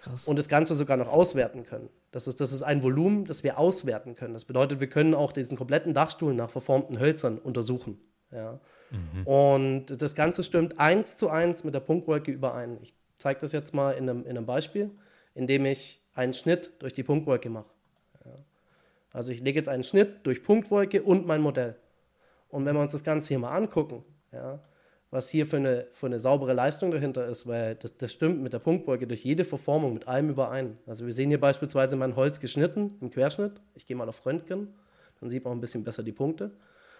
krass. 0.00 0.26
Und 0.26 0.38
das 0.38 0.48
Ganze 0.48 0.74
sogar 0.74 0.96
noch 0.96 1.08
auswerten 1.08 1.64
können. 1.64 1.88
Das 2.10 2.26
ist, 2.26 2.40
das 2.40 2.52
ist 2.52 2.62
ein 2.62 2.82
Volumen, 2.82 3.24
das 3.24 3.44
wir 3.44 3.58
auswerten 3.58 4.14
können. 4.14 4.32
Das 4.32 4.44
bedeutet, 4.44 4.80
wir 4.80 4.88
können 4.88 5.14
auch 5.14 5.32
diesen 5.32 5.56
kompletten 5.56 5.94
Dachstuhl 5.94 6.34
nach 6.34 6.50
verformten 6.50 6.98
Hölzern 6.98 7.38
untersuchen. 7.38 8.00
Ja. 8.30 8.60
Und 9.24 9.86
das 10.00 10.14
Ganze 10.14 10.42
stimmt 10.42 10.78
eins 10.78 11.18
zu 11.18 11.28
eins 11.28 11.62
mit 11.64 11.74
der 11.74 11.80
Punktwolke 11.80 12.30
überein. 12.30 12.78
Ich 12.82 12.94
zeige 13.18 13.40
das 13.40 13.52
jetzt 13.52 13.74
mal 13.74 13.92
in 13.92 14.08
einem, 14.08 14.24
in 14.24 14.30
einem 14.30 14.46
Beispiel, 14.46 14.90
indem 15.34 15.66
ich 15.66 16.02
einen 16.14 16.34
Schnitt 16.34 16.72
durch 16.78 16.94
die 16.94 17.02
Punktwolke 17.02 17.50
mache. 17.50 17.68
Ja. 18.24 18.32
Also 19.12 19.32
ich 19.32 19.40
lege 19.40 19.58
jetzt 19.58 19.68
einen 19.68 19.84
Schnitt 19.84 20.26
durch 20.26 20.42
Punktwolke 20.42 21.02
und 21.02 21.26
mein 21.26 21.42
Modell. 21.42 21.76
Und 22.48 22.64
wenn 22.64 22.74
wir 22.74 22.80
uns 22.80 22.92
das 22.92 23.04
Ganze 23.04 23.28
hier 23.28 23.38
mal 23.38 23.54
angucken, 23.54 24.04
ja, 24.32 24.58
was 25.10 25.30
hier 25.30 25.46
für 25.46 25.56
eine, 25.56 25.86
für 25.92 26.06
eine 26.06 26.20
saubere 26.20 26.52
Leistung 26.52 26.90
dahinter 26.90 27.26
ist, 27.26 27.46
weil 27.46 27.74
das, 27.76 27.96
das 27.96 28.12
stimmt 28.12 28.42
mit 28.42 28.52
der 28.52 28.58
Punktbeuge 28.58 29.06
durch 29.06 29.24
jede 29.24 29.44
Verformung, 29.44 29.94
mit 29.94 30.06
allem 30.06 30.28
überein. 30.28 30.76
Also 30.86 31.06
wir 31.06 31.12
sehen 31.12 31.30
hier 31.30 31.40
beispielsweise 31.40 31.96
mein 31.96 32.16
Holz 32.16 32.40
geschnitten 32.40 32.96
im 33.00 33.10
Querschnitt. 33.10 33.60
Ich 33.74 33.86
gehe 33.86 33.96
mal 33.96 34.08
auf 34.08 34.24
Röntgen, 34.26 34.68
dann 35.20 35.30
sieht 35.30 35.44
man 35.44 35.56
ein 35.56 35.60
bisschen 35.60 35.84
besser 35.84 36.02
die 36.02 36.12
Punkte. 36.12 36.50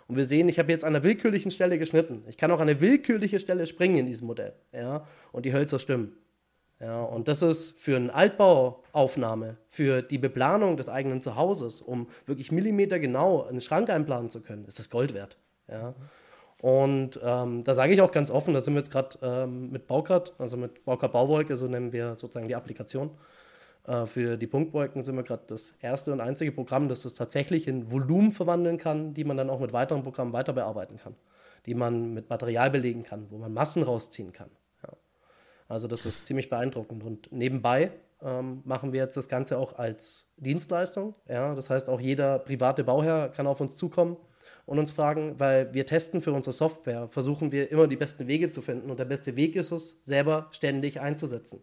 Und 0.07 0.17
wir 0.17 0.25
sehen, 0.25 0.49
ich 0.49 0.59
habe 0.59 0.73
jetzt 0.73 0.85
an 0.85 0.97
einer 0.97 1.05
willkürlichen 1.05 1.51
Stelle 1.51 1.79
geschnitten. 1.79 2.25
Ich 2.29 2.39
kann 2.39 2.51
auch 2.51 2.61
an 2.61 2.69
eine 2.69 2.81
willkürliche 2.81 3.39
Stelle 3.39 3.67
springen 3.67 3.97
in 3.97 4.07
diesem 4.07 4.27
Modell. 4.27 4.55
Ja? 4.73 5.07
Und 5.33 5.45
die 5.45 5.53
Hölzer 5.53 5.79
stimmen. 5.79 6.17
Ja, 6.81 7.03
und 7.03 7.27
das 7.27 7.43
ist 7.43 7.81
für 7.81 7.97
eine 7.97 8.15
Altbauaufnahme, 8.15 9.57
für 9.67 10.01
die 10.01 10.19
Beplanung 10.19 10.77
des 10.77 10.89
eigenen 10.89 11.21
Zuhauses, 11.21 11.81
um 11.81 12.09
wirklich 12.25 12.53
millimetergenau 12.53 13.45
einen 13.45 13.61
Schrank 13.61 13.91
einplanen 13.91 14.31
zu 14.31 14.41
können, 14.41 14.65
ist 14.65 14.79
das 14.79 14.89
Gold 14.89 15.13
wert. 15.13 15.39
Ja. 15.69 15.95
Und 16.61 17.21
ähm, 17.23 17.63
da 17.63 17.75
sage 17.75 17.93
ich 17.93 18.01
auch 18.01 18.11
ganz 18.11 18.31
offen, 18.31 18.53
da 18.53 18.61
sind 18.61 18.75
wir 18.75 18.81
jetzt 18.81 18.91
gerade 18.91 19.17
ähm, 19.23 19.71
mit 19.71 19.87
Baukart, 19.87 20.35
also 20.39 20.57
mit 20.57 20.85
Baukart 20.85 21.13
Bauwolke, 21.13 21.57
so 21.57 21.69
nennen 21.69 21.93
wir 21.93 22.17
sozusagen 22.17 22.49
die 22.49 22.57
Applikation. 22.57 23.11
Äh, 23.87 24.07
für 24.07 24.37
die 24.37 24.49
Punktwolken 24.49 25.05
sind 25.05 25.15
wir 25.15 25.23
gerade 25.23 25.45
das 25.47 25.75
erste 25.81 26.13
und 26.13 26.21
einzige 26.21 26.51
Programm, 26.51 26.89
das 26.89 27.03
das 27.03 27.15
tatsächlich 27.15 27.69
in 27.69 27.93
Volumen 27.93 28.33
verwandeln 28.33 28.77
kann, 28.79 29.15
die 29.15 29.23
man 29.23 29.37
dann 29.37 29.51
auch 29.51 29.61
mit 29.61 29.73
weiteren 29.73 30.03
Programmen 30.03 30.33
weiter 30.33 30.53
bearbeiten 30.53 30.97
kann, 30.97 31.15
die 31.67 31.75
man 31.75 32.13
mit 32.13 32.29
Material 32.29 32.71
belegen 32.71 33.05
kann, 33.05 33.29
wo 33.31 33.39
man 33.39 33.53
Massen 33.53 33.85
rausziehen 33.85 34.33
kann. 34.33 34.51
Ja. 34.83 34.95
Also 35.69 35.87
das 35.87 36.07
ist 36.07 36.27
ziemlich 36.27 36.51
beeindruckend. 36.51 37.05
Und 37.05 37.31
nebenbei 37.31 37.93
ähm, 38.21 38.63
machen 38.65 38.93
wir 38.93 39.01
jetzt 39.01 39.17
das 39.17 39.29
Ganze 39.29 39.59
auch 39.59 39.79
als 39.79 40.27
Dienstleistung. 40.39 41.15
Ja, 41.29 41.55
das 41.55 41.71
heißt, 41.71 41.89
auch 41.89 42.01
jeder 42.01 42.41
private 42.41 42.83
Bauherr 42.83 43.29
kann 43.29 43.47
auf 43.47 43.61
uns 43.61 43.77
zukommen 43.77 44.17
und 44.69 44.79
uns 44.79 44.93
fragen, 44.93 45.35
weil 45.41 45.75
wir 45.75 45.85
testen 45.87 46.21
für 46.23 46.33
unsere 46.33 46.53
Software, 46.53 47.09
versuchen 47.11 47.51
wir 47.51 47.71
immer 47.73 47.89
die 47.89 47.97
besten 47.97 48.29
Wege 48.29 48.51
zu 48.51 48.63
finden. 48.63 48.91
Und 48.91 48.99
der 49.01 49.05
beste 49.07 49.35
Weg 49.35 49.57
ist 49.57 49.73
es, 49.73 49.99
selber 50.05 50.47
ständig 50.53 51.01
einzusetzen. 51.01 51.61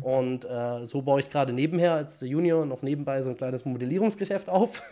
Und 0.00 0.44
äh, 0.46 0.84
so 0.84 1.02
baue 1.02 1.20
ich 1.20 1.30
gerade 1.30 1.52
nebenher 1.52 1.92
als 1.94 2.18
der 2.18 2.26
Junior 2.26 2.66
noch 2.66 2.82
nebenbei 2.82 3.22
so 3.22 3.28
ein 3.30 3.36
kleines 3.36 3.64
Modellierungsgeschäft 3.64 4.48
auf. 4.48 4.82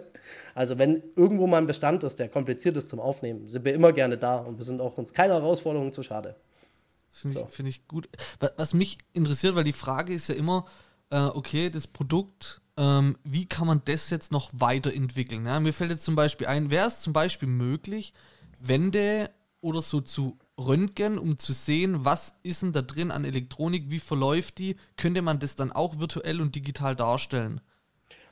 also 0.54 0.78
wenn 0.78 1.02
irgendwo 1.16 1.46
mal 1.46 1.58
ein 1.58 1.66
Bestand 1.66 2.02
ist, 2.02 2.18
der 2.18 2.30
kompliziert 2.30 2.78
ist 2.78 2.88
zum 2.88 2.98
Aufnehmen, 2.98 3.46
sind 3.48 3.62
wir 3.66 3.74
immer 3.74 3.92
gerne 3.92 4.16
da 4.16 4.36
und 4.38 4.56
wir 4.56 4.64
sind 4.64 4.80
auch 4.80 4.96
uns 4.96 5.12
keine 5.12 5.34
Herausforderungen 5.34 5.92
zu 5.92 6.02
schade. 6.02 6.36
Finde 7.10 7.38
So. 7.40 7.44
ich, 7.46 7.54
find 7.54 7.68
ich 7.68 7.86
gut. 7.88 8.08
Wa- 8.40 8.52
Was 8.56 8.72
mich 8.72 8.96
interessiert, 9.12 9.54
weil 9.54 9.64
die 9.64 9.72
Frage 9.74 10.14
ist 10.14 10.28
ja 10.30 10.34
immer, 10.34 10.64
äh, 11.10 11.18
okay, 11.26 11.68
das 11.68 11.86
Produkt, 11.86 12.61
ähm, 12.76 13.16
wie 13.24 13.46
kann 13.46 13.66
man 13.66 13.82
das 13.84 14.10
jetzt 14.10 14.32
noch 14.32 14.50
weiterentwickeln? 14.54 15.46
Ja? 15.46 15.60
Mir 15.60 15.72
fällt 15.72 15.90
jetzt 15.90 16.04
zum 16.04 16.16
Beispiel 16.16 16.46
ein, 16.46 16.70
wäre 16.70 16.86
es 16.86 17.00
zum 17.00 17.12
Beispiel 17.12 17.48
möglich, 17.48 18.14
Wände 18.58 19.30
oder 19.60 19.82
so 19.82 20.00
zu 20.00 20.38
röntgen, 20.58 21.18
um 21.18 21.38
zu 21.38 21.52
sehen, 21.52 22.04
was 22.04 22.34
ist 22.42 22.62
denn 22.62 22.72
da 22.72 22.82
drin 22.82 23.10
an 23.10 23.24
Elektronik, 23.24 23.90
wie 23.90 23.98
verläuft 23.98 24.58
die, 24.58 24.76
könnte 24.96 25.22
man 25.22 25.38
das 25.38 25.54
dann 25.54 25.72
auch 25.72 25.98
virtuell 25.98 26.40
und 26.40 26.54
digital 26.54 26.96
darstellen? 26.96 27.60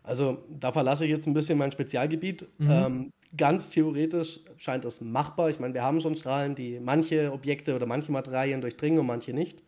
Also 0.02 0.44
da 0.48 0.72
verlasse 0.72 1.04
ich 1.04 1.10
jetzt 1.10 1.26
ein 1.26 1.34
bisschen 1.34 1.58
mein 1.58 1.72
Spezialgebiet. 1.72 2.46
Ähm, 2.58 3.12
ganz 3.36 3.70
theoretisch 3.70 4.40
scheint 4.56 4.84
es 4.84 5.00
machbar. 5.00 5.50
Ich 5.50 5.60
meine, 5.60 5.74
wir 5.74 5.82
haben 5.82 6.00
schon 6.00 6.16
Strahlen, 6.16 6.54
die 6.54 6.80
manche 6.80 7.32
Objekte 7.32 7.76
oder 7.76 7.86
manche 7.86 8.10
Materialien 8.10 8.60
durchdringen 8.60 8.98
und 8.98 9.06
manche 9.06 9.32
nicht. 9.32 9.62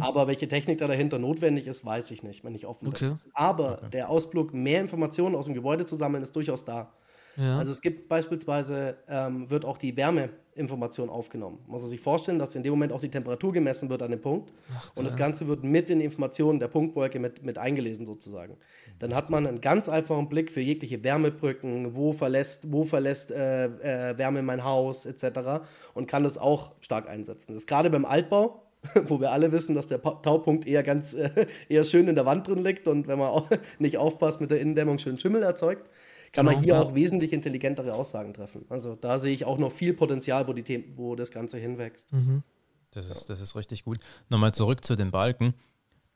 Aber 0.00 0.26
welche 0.26 0.48
Technik 0.48 0.78
da 0.78 0.86
dahinter 0.86 1.18
notwendig 1.18 1.66
ist, 1.66 1.84
weiß 1.84 2.10
ich 2.10 2.22
nicht, 2.22 2.44
wenn 2.44 2.54
ich 2.54 2.66
offen 2.66 2.88
Okay. 2.88 3.08
bin. 3.08 3.18
Aber 3.34 3.88
der 3.92 4.10
Ausblick, 4.10 4.52
mehr 4.54 4.80
Informationen 4.80 5.34
aus 5.34 5.46
dem 5.46 5.54
Gebäude 5.54 5.86
zu 5.86 5.96
sammeln, 5.96 6.22
ist 6.22 6.36
durchaus 6.36 6.64
da. 6.64 6.92
Ja. 7.36 7.56
Also 7.58 7.70
es 7.70 7.80
gibt 7.80 8.08
beispielsweise, 8.10 8.96
ähm, 9.08 9.48
wird 9.48 9.64
auch 9.64 9.78
die 9.78 9.96
Wärmeinformation 9.96 11.08
aufgenommen. 11.08 11.60
Man 11.62 11.80
muss 11.80 11.88
sich 11.88 12.00
vorstellen, 12.00 12.38
dass 12.38 12.54
in 12.54 12.62
dem 12.62 12.72
Moment 12.72 12.92
auch 12.92 13.00
die 13.00 13.08
Temperatur 13.08 13.52
gemessen 13.54 13.88
wird 13.88 14.02
an 14.02 14.10
dem 14.10 14.20
Punkt. 14.20 14.52
und 14.94 15.04
das 15.04 15.16
Ganze 15.16 15.48
wird 15.48 15.64
mit 15.64 15.88
den 15.88 16.02
Informationen 16.02 16.60
der 16.60 16.68
Punktwolke 16.68 17.18
mit, 17.18 17.42
mit 17.42 17.56
eingelesen 17.56 18.06
sozusagen. 18.06 18.58
Dann 18.98 19.14
hat 19.14 19.30
man 19.30 19.46
einen 19.46 19.62
ganz 19.62 19.88
einfachen 19.88 20.28
Blick 20.28 20.50
für 20.50 20.60
jegliche 20.60 21.02
Wärmebrücken, 21.02 21.96
wo 21.96 22.12
verlässt, 22.12 22.70
wo 22.70 22.84
verlässt 22.84 23.30
äh, 23.30 23.64
äh, 24.10 24.18
Wärme 24.18 24.42
mein 24.42 24.62
Haus 24.62 25.06
etc. 25.06 25.62
und 25.94 26.06
kann 26.06 26.24
das 26.24 26.36
auch 26.36 26.72
stark 26.82 27.08
einsetzen. 27.08 27.54
Das 27.54 27.62
ist 27.62 27.66
gerade 27.66 27.88
beim 27.88 28.04
Altbau, 28.04 28.62
wo 29.06 29.20
wir 29.20 29.30
alle 29.32 29.52
wissen, 29.52 29.74
dass 29.74 29.86
der 29.86 30.02
Taupunkt 30.02 30.66
eher 30.66 30.82
ganz 30.82 31.14
äh, 31.14 31.46
eher 31.68 31.84
schön 31.84 32.08
in 32.08 32.14
der 32.14 32.26
Wand 32.26 32.48
drin 32.48 32.64
liegt 32.64 32.88
und 32.88 33.06
wenn 33.06 33.18
man 33.18 33.28
auch 33.28 33.48
nicht 33.78 33.96
aufpasst 33.96 34.40
mit 34.40 34.50
der 34.50 34.60
Innendämmung 34.60 34.98
schön 34.98 35.18
Schimmel 35.18 35.42
erzeugt, 35.42 35.88
kann 36.32 36.46
man 36.46 36.54
Genau, 36.54 36.64
hier 36.64 36.74
ja. 36.74 36.82
auch 36.82 36.94
wesentlich 36.94 37.32
intelligentere 37.32 37.94
Aussagen 37.94 38.34
treffen. 38.34 38.64
Also 38.68 38.96
da 38.96 39.18
sehe 39.18 39.34
ich 39.34 39.44
auch 39.44 39.58
noch 39.58 39.70
viel 39.70 39.94
Potenzial, 39.94 40.48
wo, 40.48 40.52
die 40.52 40.62
Themen, 40.62 40.94
wo 40.96 41.14
das 41.14 41.30
Ganze 41.30 41.58
hinwächst. 41.58 42.12
Mhm. 42.12 42.42
Das 42.90 43.08
ist, 43.08 43.30
das 43.30 43.40
ist 43.40 43.56
richtig 43.56 43.84
gut. 43.84 43.98
Nochmal 44.28 44.52
zurück 44.52 44.84
zu 44.84 44.96
den 44.96 45.10
Balken. 45.10 45.54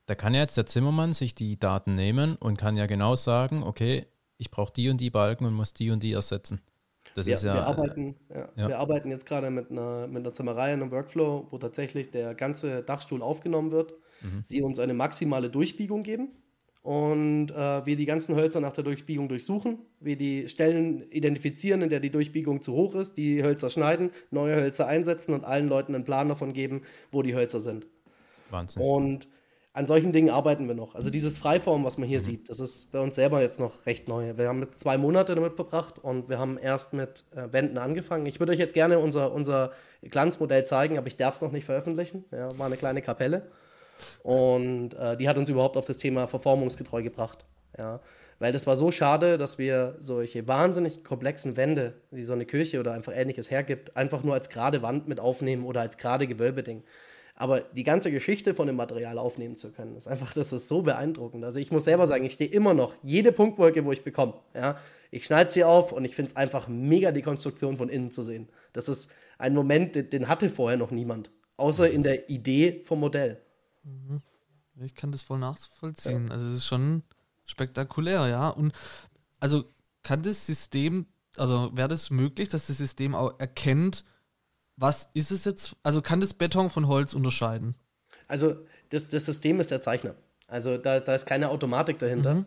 Da 0.07 0.15
kann 0.15 0.35
ja 0.35 0.41
jetzt 0.41 0.57
der 0.57 0.67
Zimmermann 0.67 1.13
sich 1.13 1.35
die 1.35 1.59
Daten 1.59 1.95
nehmen 1.95 2.37
und 2.37 2.57
kann 2.59 2.77
ja 2.77 2.87
genau 2.87 3.15
sagen, 3.15 3.63
okay, 3.63 4.07
ich 4.39 4.51
brauche 4.51 4.73
die 4.73 4.89
und 4.89 5.01
die 5.01 5.11
Balken 5.11 5.47
und 5.47 5.55
muss 5.55 5.73
die 5.73 5.91
und 5.91 6.03
die 6.03 6.13
ersetzen. 6.13 6.61
Das 7.17 7.27
Wir, 7.27 7.35
ist 7.35 7.43
ja. 7.45 7.55
wir, 7.55 7.67
arbeiten, 7.67 8.15
ja, 8.29 8.49
ja. 8.57 8.69
wir 8.69 8.79
arbeiten 8.79 9.11
jetzt 9.11 9.27
gerade 9.27 9.51
mit 9.51 9.71
einer, 9.71 10.07
mit 10.07 10.19
einer 10.19 10.33
Zimmerei 10.33 10.73
in 10.73 10.83
einem 10.83 10.91
Workflow, 10.91 11.47
wo 11.51 11.59
tatsächlich 11.59 12.11
der 12.11 12.35
ganze 12.35 12.83
Dachstuhl 12.83 13.23
aufgenommen 13.23 13.73
wird, 13.73 13.95
Mhm. 14.23 14.43
sie 14.45 14.63
uns 14.63 14.79
eine 14.79 14.95
maximale 14.95 15.51
Durchbiegung 15.51 16.03
geben 16.03 16.29
und 16.83 17.51
äh, 17.51 17.85
wir 17.85 17.97
die 17.97 18.07
ganzen 18.07 18.35
Hölzer 18.35 18.61
nach 18.61 18.73
der 18.73 18.85
Durchbiegung 18.85 19.29
durchsuchen, 19.29 19.79
wir 20.01 20.17
die 20.17 20.49
Stellen 20.49 21.11
identifizieren, 21.11 21.83
in 21.83 21.91
der 21.91 22.01
die 22.01 22.11
Durchbiegung 22.11 22.63
zu 22.63 22.73
hoch 22.73 22.95
ist, 22.95 23.17
die 23.17 23.43
Hölzer 23.43 23.71
schneiden, 23.71 24.11
neue 24.31 24.57
Hölzer 24.57 24.87
einsetzen 24.87 25.35
und 25.35 25.45
allen 25.45 25.69
Leuten 25.69 25.95
einen 25.95 26.05
Plan 26.05 26.29
davon 26.29 26.53
geben, 26.53 26.83
wo 27.11 27.23
die 27.23 27.35
Hölzer 27.35 27.61
sind. 27.61 27.87
Wahnsinn. 28.51 28.83
Und 28.83 29.29
an 29.77 29.87
solchen 29.87 30.11
Dingen 30.11 30.31
arbeiten 30.31 30.69
wir 30.69 30.75
noch. 30.75 30.95
Also 30.95 31.11
dieses 31.11 31.37
Freiform, 31.37 31.85
was 31.85 31.99
man 31.99 32.09
hier 32.09 32.21
sieht, 32.21 32.49
das 32.49 32.61
ist 32.61 32.93
bei 32.93 32.99
uns 32.99 33.15
selber 33.15 33.43
jetzt 33.43 33.61
noch 33.61 33.85
recht 33.85 34.09
neu. 34.09 34.33
Wir 34.39 34.49
haben 34.49 34.63
jetzt 34.63 34.81
zwei 34.81 34.97
Monate 34.97 35.35
damit 35.35 35.55
verbracht 35.55 35.99
und 35.99 36.31
wir 36.31 36.39
haben 36.39 36.57
erst 36.57 36.95
mit 36.95 37.25
äh, 37.37 37.53
Wänden 37.53 37.77
angefangen. 37.77 38.25
Ich 38.25 38.41
würde 38.41 38.53
euch 38.53 38.59
jetzt 38.59 38.73
gerne 38.73 38.99
unser, 38.99 39.35
unser 39.35 39.73
Glanzmodell 40.03 40.65
zeigen, 40.65 40.97
aber 40.97 41.09
ich 41.09 41.19
darf 41.19 41.35
es 41.35 41.43
noch 41.43 41.53
nicht 41.53 41.67
veröffentlichen. 41.67 42.25
Ja, 42.33 42.49
war 42.57 42.65
eine 42.65 42.79
kleine 42.79 43.03
Kapelle. 43.03 43.51
Und 44.23 44.95
äh, 44.95 45.19
die 45.19 45.29
hat 45.29 45.37
uns 45.37 45.51
überhaupt 45.51 45.77
auf 45.77 45.85
das 45.85 45.99
Thema 45.99 46.27
verformungsgetreu 46.27 47.03
gebracht. 47.03 47.45
Ja. 47.77 48.01
Weil 48.39 48.55
das 48.55 48.67
war 48.67 48.77
so 48.77 48.91
schade, 48.93 49.37
dass 49.37 49.59
wir 49.59 49.97
solche 49.99 50.49
wahnsinnig 50.49 51.05
komplexen 51.05 51.59
Wände, 51.59 51.93
die 52.11 52.25
so 52.25 52.33
eine 52.33 52.47
Kirche 52.47 52.81
oder 52.81 52.93
einfach 52.93 53.15
ähnliches 53.15 53.51
hergibt, 53.51 53.95
einfach 53.95 54.23
nur 54.23 54.33
als 54.33 54.49
gerade 54.49 54.81
Wand 54.81 55.07
mit 55.07 55.21
aufnehmen 55.21 55.67
oder 55.67 55.83
als 55.83 55.99
gerade 55.99 56.27
Gewölbeding. 56.27 56.83
Aber 57.39 57.61
die 57.61 57.85
ganze 57.85 58.11
Geschichte 58.11 58.55
von 58.55 58.67
dem 58.67 58.77
Material 58.77 59.19
aufnehmen 59.19 59.59
zu 59.59 59.71
können, 59.71 59.95
ist 59.95 60.09
einfach, 60.09 60.33
das 60.33 60.55
ist 60.55 60.69
so 60.69 60.81
beeindruckend. 60.81 61.45
Also 61.45 61.61
ich 61.61 61.71
muss 61.71 61.85
selber 61.85 62.07
sagen, 62.07 62.25
ich 62.25 62.33
stehe 62.33 62.51
immer 62.51 62.73
noch, 62.73 62.95
jede 63.03 63.31
Punktwolke, 63.31 63.85
wo 63.85 63.93
ich 63.93 64.03
bekomme, 64.03 64.35
ja, 64.55 64.79
ich 65.11 65.27
schneide 65.27 65.51
sie 65.51 65.63
auf 65.63 65.93
und 65.93 66.05
ich 66.07 66.17
finde 66.17 66.31
es 66.31 66.37
einfach 66.37 66.67
mega, 66.67 67.13
die 67.13 67.23
Konstruktion 67.23 67.77
von 67.77 67.91
innen 67.91 68.11
zu 68.11 68.25
sehen. 68.25 68.49
Das 68.73 68.89
ist 68.89 69.11
ein 69.39 69.55
Moment, 69.55 70.13
den, 70.13 70.29
hatte 70.29 70.49
vorher 70.49 70.79
noch 70.79 70.91
niemand. 70.91 71.31
Außer 71.59 71.91
in 71.91 72.03
der 72.03 72.31
Idee 72.31 72.83
vom 72.85 73.01
Modell. 73.01 73.41
Ich 74.81 74.95
kann 74.95 75.13
das 75.13 75.23
voll 75.23 75.39
nachvollziehen. 75.39 76.33
Also 76.33 76.47
es 76.49 76.55
ist 76.57 76.67
schon 76.67 77.03
spektakulär, 77.45 78.29
ja. 78.29 78.49
Und 78.49 78.73
also 79.41 79.65
kann 80.03 80.23
das 80.23 80.47
System, 80.47 81.07
also 81.37 81.71
wäre 81.75 81.89
das 81.89 82.11
möglich, 82.11 82.49
dass 82.49 82.67
das 82.67 82.79
System 82.79 83.15
auch 83.15 83.39
erkennt, 83.39 84.05
was 84.77 85.09
ist 85.15 85.31
es 85.31 85.45
jetzt? 85.45 85.77
Also 85.83 86.03
kann 86.03 86.21
das 86.21 86.35
Beton 86.35 86.71
von 86.71 86.89
Holz 86.89 87.15
unterscheiden? 87.15 87.75
Also 88.29 88.57
das, 88.91 89.09
das 89.09 89.25
System 89.25 89.61
ist 89.61 89.71
der 89.71 89.81
Zeichner. 89.81 90.15
Also 90.49 90.77
da, 90.79 91.01
da 91.01 91.15
ist 91.15 91.27
keine 91.27 91.51
Automatik 91.51 91.99
dahinter. 91.99 92.45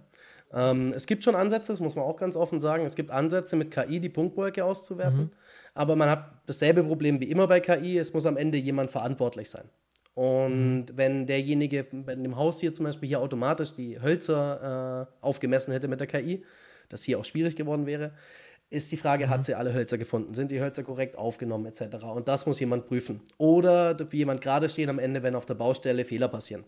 Ähm, 0.53 0.93
es 0.95 1.05
gibt 1.05 1.23
schon 1.23 1.35
Ansätze, 1.35 1.71
das 1.71 1.79
muss 1.79 1.95
man 1.95 2.05
auch 2.05 2.17
ganz 2.17 2.35
offen 2.35 2.59
sagen. 2.59 2.85
Es 2.85 2.95
gibt 2.95 3.11
Ansätze 3.11 3.55
mit 3.55 3.71
KI, 3.71 3.99
die 3.99 4.09
Punktwolke 4.09 4.63
auszuwerten. 4.63 5.31
Aber 5.73 5.95
man 5.95 6.09
hat 6.09 6.41
dasselbe 6.45 6.83
Problem 6.83 7.19
wie 7.19 7.29
immer 7.29 7.47
bei 7.47 7.59
KI. 7.59 7.97
Es 7.97 8.13
muss 8.13 8.25
am 8.25 8.37
Ende 8.37 8.57
jemand 8.57 8.91
verantwortlich 8.91 9.49
sein. 9.49 9.69
Und 10.15 10.87
wenn 10.95 11.27
derjenige 11.27 11.85
bei 11.91 12.15
dem 12.15 12.35
Haus 12.35 12.59
hier 12.59 12.73
zum 12.73 12.85
Beispiel 12.85 13.07
hier 13.07 13.21
automatisch 13.21 13.75
die 13.75 14.01
Hölzer 14.01 15.07
äh, 15.21 15.25
aufgemessen 15.25 15.71
hätte 15.71 15.87
mit 15.87 15.99
der 15.99 16.07
KI, 16.07 16.43
das 16.89 17.03
hier 17.03 17.19
auch 17.19 17.25
schwierig 17.25 17.55
geworden 17.55 17.85
wäre, 17.85 18.11
ist 18.69 18.91
die 18.91 18.97
Frage, 18.97 19.29
hat 19.29 19.43
sie 19.43 19.55
alle 19.55 19.73
Hölzer 19.73 19.97
gefunden? 19.97 20.33
Sind 20.33 20.51
die 20.51 20.61
Hölzer 20.61 20.83
korrekt 20.83 21.17
aufgenommen 21.17 21.65
etc.? 21.65 22.03
Und 22.03 22.27
das 22.27 22.45
muss 22.45 22.59
jemand 22.59 22.87
prüfen. 22.87 23.21
Oder 23.37 23.97
wie 24.11 24.17
jemand 24.17 24.41
gerade 24.41 24.69
stehen 24.69 24.89
am 24.89 24.99
Ende, 24.99 25.23
wenn 25.23 25.35
auf 25.35 25.45
der 25.45 25.55
Baustelle 25.55 26.05
Fehler 26.05 26.27
passieren. 26.27 26.63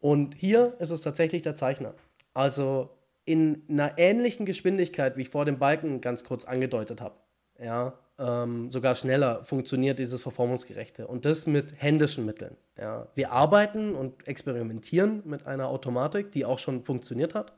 Und 0.00 0.34
hier 0.34 0.74
ist 0.80 0.90
es 0.90 1.00
tatsächlich 1.00 1.42
der 1.42 1.54
Zeichner. 1.54 1.94
Also 2.34 2.90
in 3.24 3.62
einer 3.68 3.98
ähnlichen 3.98 4.46
Geschwindigkeit, 4.46 5.16
wie 5.16 5.22
ich 5.22 5.30
vor 5.30 5.44
dem 5.44 5.58
Balken 5.58 6.00
ganz 6.00 6.24
kurz 6.24 6.44
angedeutet 6.44 7.00
habe, 7.00 7.14
ja, 7.58 7.94
ähm, 8.18 8.70
sogar 8.70 8.96
schneller 8.96 9.44
funktioniert 9.44 9.98
dieses 9.98 10.20
Verformungsgerechte. 10.20 11.06
Und 11.06 11.24
das 11.24 11.46
mit 11.46 11.74
händischen 11.80 12.24
Mitteln. 12.26 12.56
Ja. 12.78 13.08
Wir 13.14 13.32
arbeiten 13.32 13.94
und 13.94 14.26
experimentieren 14.28 15.22
mit 15.24 15.46
einer 15.46 15.68
Automatik, 15.68 16.32
die 16.32 16.44
auch 16.44 16.58
schon 16.58 16.84
funktioniert 16.84 17.34
hat. 17.34 17.52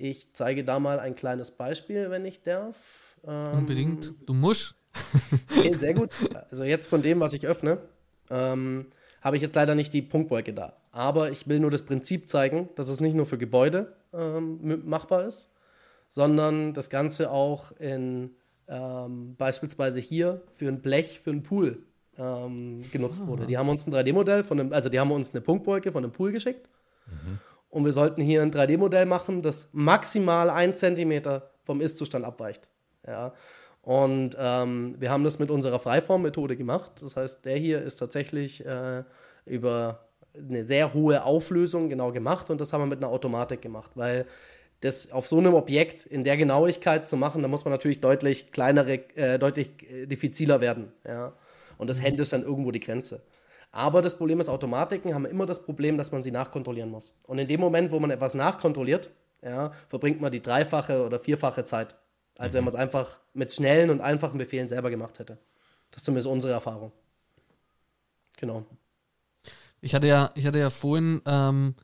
Ich 0.00 0.32
zeige 0.32 0.64
da 0.64 0.78
mal 0.78 1.00
ein 1.00 1.16
kleines 1.16 1.50
Beispiel, 1.50 2.08
wenn 2.10 2.24
ich 2.24 2.42
darf. 2.42 3.16
Ähm, 3.26 3.58
Unbedingt. 3.58 4.14
Du 4.26 4.34
musst. 4.34 4.74
Okay, 5.50 5.74
sehr 5.74 5.94
gut. 5.94 6.10
Also 6.50 6.64
jetzt 6.64 6.88
von 6.88 7.02
dem, 7.02 7.20
was 7.20 7.32
ich 7.32 7.46
öffne, 7.46 7.78
ähm, 8.30 8.86
habe 9.20 9.36
ich 9.36 9.42
jetzt 9.42 9.56
leider 9.56 9.74
nicht 9.74 9.92
die 9.92 10.02
Punktwolke 10.02 10.52
da. 10.52 10.74
Aber 10.92 11.30
ich 11.30 11.48
will 11.48 11.58
nur 11.58 11.70
das 11.70 11.82
Prinzip 11.82 12.28
zeigen, 12.28 12.68
dass 12.76 12.88
es 12.88 13.00
nicht 13.00 13.14
nur 13.14 13.26
für 13.26 13.38
Gebäude 13.38 13.92
ähm, 14.12 14.88
machbar 14.88 15.24
ist, 15.26 15.50
sondern 16.08 16.74
das 16.74 16.90
Ganze 16.90 17.30
auch 17.30 17.72
in 17.72 18.30
ähm, 18.68 19.34
beispielsweise 19.36 19.98
hier 20.00 20.42
für 20.54 20.68
ein 20.68 20.80
Blech, 20.80 21.20
für 21.20 21.30
einen 21.30 21.42
Pool 21.42 21.82
ähm, 22.16 22.82
genutzt 22.92 23.26
wurde. 23.26 23.46
Die 23.46 23.58
haben 23.58 23.68
uns 23.68 23.86
ein 23.86 23.92
3D-Modell 23.92 24.44
von 24.44 24.60
einem, 24.60 24.72
also 24.72 24.88
die 24.88 25.00
haben 25.00 25.10
uns 25.10 25.32
eine 25.32 25.40
Punktwolke 25.40 25.90
von 25.90 26.04
einem 26.04 26.12
Pool 26.12 26.32
geschickt. 26.32 26.68
Und 27.70 27.84
wir 27.84 27.92
sollten 27.92 28.22
hier 28.22 28.42
ein 28.42 28.50
3D-Modell 28.50 29.06
machen, 29.06 29.42
das 29.42 29.68
maximal 29.72 30.50
ein 30.50 30.74
Zentimeter 30.74 31.50
vom 31.64 31.80
Ist-Zustand 31.80 32.24
abweicht. 32.24 32.68
Ja. 33.06 33.34
Und 33.82 34.36
ähm, 34.38 34.96
wir 34.98 35.10
haben 35.10 35.24
das 35.24 35.38
mit 35.38 35.50
unserer 35.50 35.78
Freiform-Methode 35.78 36.56
gemacht. 36.56 36.92
Das 37.00 37.16
heißt, 37.16 37.44
der 37.44 37.56
hier 37.56 37.82
ist 37.82 37.96
tatsächlich 37.96 38.64
äh, 38.64 39.02
über 39.44 40.08
eine 40.34 40.66
sehr 40.66 40.94
hohe 40.94 41.24
Auflösung 41.24 41.88
genau 41.88 42.12
gemacht 42.12 42.50
und 42.50 42.60
das 42.60 42.72
haben 42.72 42.82
wir 42.82 42.86
mit 42.86 42.98
einer 42.98 43.08
Automatik 43.08 43.62
gemacht, 43.62 43.92
weil 43.94 44.26
das 44.80 45.10
auf 45.10 45.26
so 45.26 45.38
einem 45.38 45.54
Objekt 45.54 46.06
in 46.06 46.22
der 46.22 46.36
Genauigkeit 46.36 47.08
zu 47.08 47.16
machen, 47.16 47.42
da 47.42 47.48
muss 47.48 47.64
man 47.64 47.72
natürlich 47.72 48.00
deutlich 48.00 48.52
kleinere, 48.52 49.00
äh, 49.16 49.38
deutlich 49.38 49.70
äh, 49.90 50.06
diffiziler 50.06 50.60
werden. 50.60 50.92
Ja. 51.04 51.32
Und 51.78 51.90
das 51.90 52.00
händisch 52.00 52.28
dann 52.28 52.42
irgendwo 52.42 52.70
die 52.70 52.80
Grenze. 52.80 53.22
Aber 53.70 54.02
das 54.02 54.16
Problem 54.16 54.40
ist, 54.40 54.48
Automatiken 54.48 55.14
haben 55.14 55.26
immer 55.26 55.46
das 55.46 55.62
Problem, 55.64 55.98
dass 55.98 56.10
man 56.10 56.22
sie 56.22 56.30
nachkontrollieren 56.30 56.90
muss. 56.90 57.14
Und 57.26 57.38
in 57.38 57.48
dem 57.48 57.60
Moment, 57.60 57.92
wo 57.92 58.00
man 58.00 58.10
etwas 58.10 58.34
nachkontrolliert, 58.34 59.10
ja, 59.42 59.72
verbringt 59.88 60.20
man 60.20 60.32
die 60.32 60.42
dreifache 60.42 61.04
oder 61.04 61.20
vierfache 61.20 61.64
Zeit, 61.64 61.94
als 62.36 62.54
wenn 62.54 62.64
man 62.64 62.74
es 62.74 62.80
einfach 62.80 63.20
mit 63.34 63.52
schnellen 63.52 63.90
und 63.90 64.00
einfachen 64.00 64.38
Befehlen 64.38 64.68
selber 64.68 64.90
gemacht 64.90 65.18
hätte. 65.18 65.38
Das 65.90 66.00
ist 66.00 66.06
zumindest 66.06 66.28
unsere 66.28 66.52
Erfahrung. 66.52 66.92
Genau. 68.38 68.64
Ich 69.80 69.94
hatte 69.94 70.06
ja, 70.06 70.30
ich 70.34 70.46
hatte 70.46 70.58
ja 70.58 70.70
vorhin 70.70 71.22
ähm, 71.26 71.74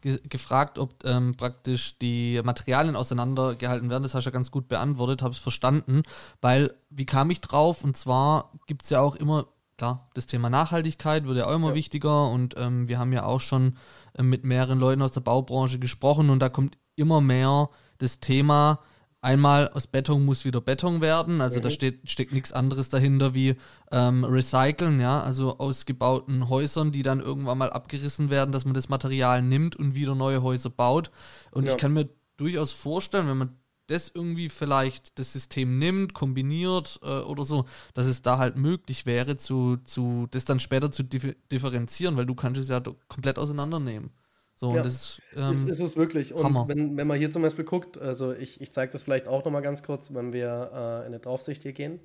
ge 0.00 0.18
gefragt, 0.28 0.78
ob 0.78 1.04
ähm, 1.04 1.36
praktisch 1.36 1.98
die 1.98 2.40
Materialien 2.42 2.96
auseinandergehalten 2.96 3.90
werden. 3.90 4.02
Das 4.02 4.14
hast 4.14 4.24
du 4.24 4.30
ja 4.30 4.34
ganz 4.34 4.50
gut 4.50 4.68
beantwortet, 4.68 5.22
habe 5.22 5.34
es 5.34 5.40
verstanden. 5.40 6.02
Weil, 6.40 6.74
wie 6.90 7.06
kam 7.06 7.30
ich 7.30 7.40
drauf? 7.40 7.84
Und 7.84 7.96
zwar 7.96 8.52
gibt 8.66 8.82
es 8.82 8.90
ja 8.90 9.00
auch 9.00 9.16
immer, 9.16 9.46
klar, 9.76 10.08
das 10.14 10.26
Thema 10.26 10.50
Nachhaltigkeit 10.50 11.26
wird 11.26 11.38
ja 11.38 11.46
auch 11.46 11.54
immer 11.54 11.70
Ja. 11.70 11.74
wichtiger. 11.74 12.28
Und 12.30 12.54
ähm, 12.56 12.88
wir 12.88 12.98
haben 12.98 13.12
ja 13.12 13.24
auch 13.24 13.40
schon 13.40 13.76
äh, 14.16 14.22
mit 14.22 14.44
mehreren 14.44 14.78
Leuten 14.78 15.02
aus 15.02 15.12
der 15.12 15.20
Baubranche 15.20 15.78
gesprochen. 15.78 16.30
Und 16.30 16.40
da 16.40 16.48
kommt 16.48 16.76
immer 16.96 17.20
mehr 17.20 17.68
das 17.98 18.20
Thema, 18.20 18.80
einmal 19.20 19.68
aus 19.70 19.86
Beton 19.86 20.24
muss 20.24 20.44
wieder 20.44 20.60
Beton 20.60 21.00
werden. 21.00 21.40
Also 21.40 21.58
da 21.58 21.70
steht, 21.70 22.10
steckt 22.10 22.32
nichts 22.32 22.52
anderes 22.52 22.90
dahinter 22.90 23.32
wie 23.34 23.56
ähm, 23.90 24.22
Recyceln, 24.22 25.00
ja, 25.00 25.20
also 25.20 25.58
aus 25.58 25.86
gebauten 25.86 26.48
Häusern, 26.50 26.92
die 26.92 27.02
dann 27.02 27.20
irgendwann 27.20 27.56
mal 27.58 27.70
abgerissen 27.70 28.28
werden, 28.28 28.52
dass 28.52 28.66
man 28.66 28.74
das 28.74 28.90
Material 28.90 29.40
nimmt 29.40 29.76
und 29.76 29.94
wieder 29.94 30.14
neue 30.14 30.42
Häuser 30.42 30.68
baut. 30.70 31.10
Und 31.52 31.64
Ja. 31.64 31.72
ich 31.72 31.78
kann 31.78 31.94
mir 31.94 32.10
durchaus 32.36 32.72
vorstellen, 32.72 33.26
wenn 33.28 33.38
man 33.38 33.56
das 33.86 34.10
irgendwie 34.14 34.48
vielleicht 34.48 35.18
das 35.18 35.32
System 35.32 35.78
nimmt, 35.78 36.14
kombiniert 36.14 36.98
äh, 37.02 37.20
oder 37.20 37.44
so, 37.44 37.64
dass 37.94 38.06
es 38.06 38.22
da 38.22 38.38
halt 38.38 38.56
möglich 38.56 39.06
wäre, 39.06 39.36
zu, 39.36 39.76
zu 39.84 40.26
das 40.30 40.44
dann 40.44 40.60
später 40.60 40.90
zu 40.90 41.02
dif 41.02 41.36
differenzieren, 41.52 42.16
weil 42.16 42.26
du 42.26 42.34
kannst 42.34 42.60
es 42.60 42.68
ja 42.68 42.80
komplett 43.08 43.38
auseinandernehmen. 43.38 44.10
So, 44.56 44.74
Ja. 44.74 44.82
das 44.82 44.94
ist, 44.94 45.22
ähm, 45.36 45.50
ist, 45.50 45.68
ist 45.68 45.80
es 45.80 45.96
wirklich. 45.96 46.32
Und 46.32 46.44
Hammer. 46.44 46.68
wenn, 46.68 46.96
wenn 46.96 47.06
man 47.06 47.18
hier 47.18 47.30
zum 47.30 47.42
Beispiel 47.42 47.64
guckt, 47.64 47.98
also 47.98 48.32
ich, 48.32 48.60
ich 48.60 48.70
zeige 48.70 48.92
das 48.92 49.02
vielleicht 49.02 49.26
auch 49.26 49.44
nochmal 49.44 49.62
ganz 49.62 49.82
kurz, 49.82 50.14
wenn 50.14 50.32
wir 50.32 50.70
äh, 50.72 51.00
in 51.00 51.06
eine 51.06 51.18
Draufsicht 51.18 51.62
hier 51.62 51.72
gehen, 51.72 52.00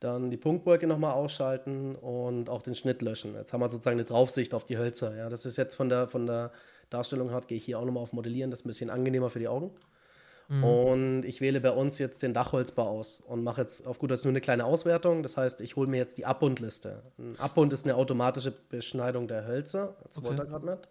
dann 0.00 0.30
die 0.30 0.36
Punktwolke 0.36 0.86
nochmal 0.86 1.12
ausschalten 1.12 1.94
und 1.94 2.50
auch 2.50 2.62
den 2.62 2.74
Schnitt 2.74 3.02
löschen. 3.02 3.34
Jetzt 3.34 3.52
haben 3.52 3.60
wir 3.60 3.68
sozusagen 3.68 3.96
eine 3.96 4.04
Draufsicht 4.04 4.54
auf 4.54 4.64
die 4.64 4.76
Hölzer. 4.78 5.16
Ja, 5.16 5.28
das 5.28 5.46
ist 5.46 5.56
jetzt 5.56 5.76
von 5.76 5.88
der, 5.88 6.08
von 6.08 6.26
der 6.26 6.52
Darstellung 6.90 7.30
her, 7.30 7.40
gehe 7.46 7.56
ich 7.56 7.64
hier 7.64 7.78
auch 7.78 7.84
nochmal 7.84 8.02
auf 8.02 8.12
Modellieren, 8.12 8.50
das 8.50 8.60
ist 8.60 8.66
ein 8.66 8.68
bisschen 8.68 8.90
angenehmer 8.90 9.30
für 9.30 9.38
die 9.38 9.48
Augen. 9.48 9.70
Und 10.48 11.24
ich 11.24 11.40
wähle 11.40 11.60
bei 11.60 11.70
uns 11.70 11.98
jetzt 11.98 12.22
den 12.22 12.34
Dachholzbau 12.34 12.86
aus 12.86 13.20
und 13.20 13.42
mache 13.42 13.62
jetzt 13.62 13.86
auf 13.86 13.98
gut 13.98 14.10
Deutsch 14.10 14.24
nur 14.24 14.32
eine 14.32 14.40
kleine 14.40 14.64
Auswertung. 14.64 15.22
Das 15.22 15.36
heißt, 15.36 15.60
ich 15.60 15.76
hole 15.76 15.88
mir 15.88 15.96
jetzt 15.96 16.18
die 16.18 16.26
Abbundliste. 16.26 17.02
Ein 17.18 17.38
Abbund 17.38 17.72
ist 17.72 17.84
eine 17.84 17.94
automatische 17.96 18.50
Beschneidung 18.50 19.26
der 19.28 19.46
Hölzer. 19.46 19.96
Jetzt 20.04 20.22
wollte 20.22 20.42
er 20.42 20.46
gerade 20.46 20.66
nicht. 20.66 20.88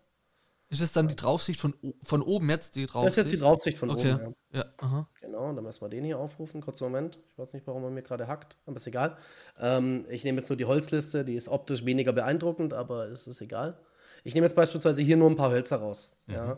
Ist 0.70 0.82
es 0.82 0.92
dann 0.92 1.08
die 1.08 1.16
Draufsicht 1.16 1.60
von, 1.60 1.76
von 2.04 2.24
oben 2.24 2.50
jetzt? 2.50 2.76
Die 2.76 2.88
Draufsicht? 2.88 3.06
Das 3.06 3.12
ist 3.12 3.18
jetzt 3.18 3.32
die 3.34 3.38
Draufsicht 3.38 3.78
von 3.78 3.92
okay. 3.92 4.14
oben. 4.14 4.36
Ja. 4.52 4.60
Ja, 4.60 4.66
aha. 4.78 5.08
Genau, 5.22 5.54
dann 5.54 5.64
müssen 5.64 5.82
wir 5.82 5.90
den 5.90 6.04
hier 6.04 6.18
aufrufen. 6.18 6.62
Kurzer 6.62 6.86
Moment. 6.86 7.20
Ich 7.30 7.38
weiß 7.38 7.54
nicht, 7.54 7.68
warum 7.68 7.84
er 7.84 7.92
mir 7.92 8.02
gerade 8.02 8.28
hackt, 8.28 8.58
aber 8.66 8.78
ist 8.78 8.88
egal. 8.88 9.18
Ähm, 9.60 10.06
ich 10.10 10.24
nehme 10.24 10.40
jetzt 10.40 10.50
nur 10.50 10.58
die 10.58 10.66
Holzliste, 10.66 11.26
die 11.26 11.36
ist 11.36 11.48
optisch 11.48 11.86
weniger 11.86 12.12
beeindruckend, 12.14 12.74
aber 12.74 13.08
es 13.08 13.28
ist 13.28 13.42
egal. 13.42 13.78
Ich 14.24 14.34
nehme 14.34 14.46
jetzt 14.46 14.56
beispielsweise 14.56 15.02
hier 15.02 15.18
nur 15.18 15.30
ein 15.30 15.36
paar 15.36 15.52
Hölzer 15.52 15.78
raus. 15.78 16.12
Ja. 16.28 16.58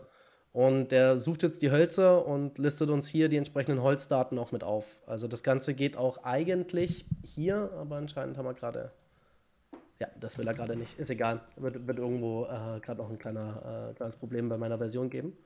Und 0.56 0.88
der 0.90 1.18
sucht 1.18 1.42
jetzt 1.42 1.60
die 1.60 1.70
Hölzer 1.70 2.26
und 2.26 2.56
listet 2.56 2.88
uns 2.88 3.08
hier 3.08 3.28
die 3.28 3.36
entsprechenden 3.36 3.82
Holzdaten 3.82 4.38
auch 4.38 4.52
mit 4.52 4.64
auf. 4.64 4.96
Also 5.06 5.28
das 5.28 5.42
Ganze 5.42 5.74
geht 5.74 5.98
auch 5.98 6.24
eigentlich 6.24 7.04
hier, 7.22 7.70
aber 7.78 7.96
anscheinend 7.96 8.38
haben 8.38 8.46
wir 8.46 8.54
gerade. 8.54 8.88
Ja, 10.00 10.08
das 10.18 10.38
will 10.38 10.48
er 10.48 10.54
gerade 10.54 10.74
nicht. 10.74 10.98
Ist 10.98 11.10
egal. 11.10 11.42
Wird, 11.56 11.86
wird 11.86 11.98
irgendwo 11.98 12.44
äh, 12.44 12.80
gerade 12.80 13.02
noch 13.02 13.10
ein 13.10 13.18
kleiner, 13.18 13.90
äh, 13.90 13.94
kleines 13.96 14.16
Problem 14.16 14.48
bei 14.48 14.56
meiner 14.56 14.78
Version 14.78 15.10
geben. 15.10 15.36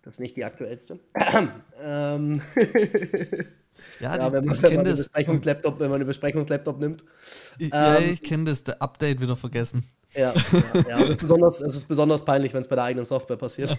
Das 0.00 0.14
ist 0.14 0.20
nicht 0.20 0.38
die 0.38 0.44
aktuellste. 0.46 1.00
ähm, 1.82 2.40
Ja, 4.00 4.16
ja, 4.16 4.26
die, 4.26 4.32
wenn 4.32 4.44
man, 4.46 4.54
ich 4.54 4.62
kenne 4.62 4.84
das. 4.84 5.00
Besprechungslaptop, 5.00 5.80
wenn 5.80 5.90
man 5.90 5.96
einen 6.00 6.06
Besprechungslaptop 6.06 6.78
nimmt. 6.80 7.04
Ich, 7.58 7.70
ja, 7.70 7.98
Ähm, 7.98 8.14
ich 8.14 8.22
kenne 8.22 8.44
das, 8.44 8.64
der 8.64 8.80
Update 8.80 9.20
wieder 9.20 9.36
vergessen. 9.36 9.84
Ja, 10.14 10.32
ja, 10.32 10.80
ja. 10.88 10.98
Das 10.98 11.10
ist 11.10 11.20
besonders, 11.20 11.60
es 11.60 11.76
ist 11.76 11.88
besonders 11.88 12.24
peinlich, 12.24 12.52
wenn 12.52 12.62
es 12.62 12.68
bei 12.68 12.74
der 12.74 12.84
eigenen 12.84 13.06
Software 13.06 13.36
passiert. 13.36 13.76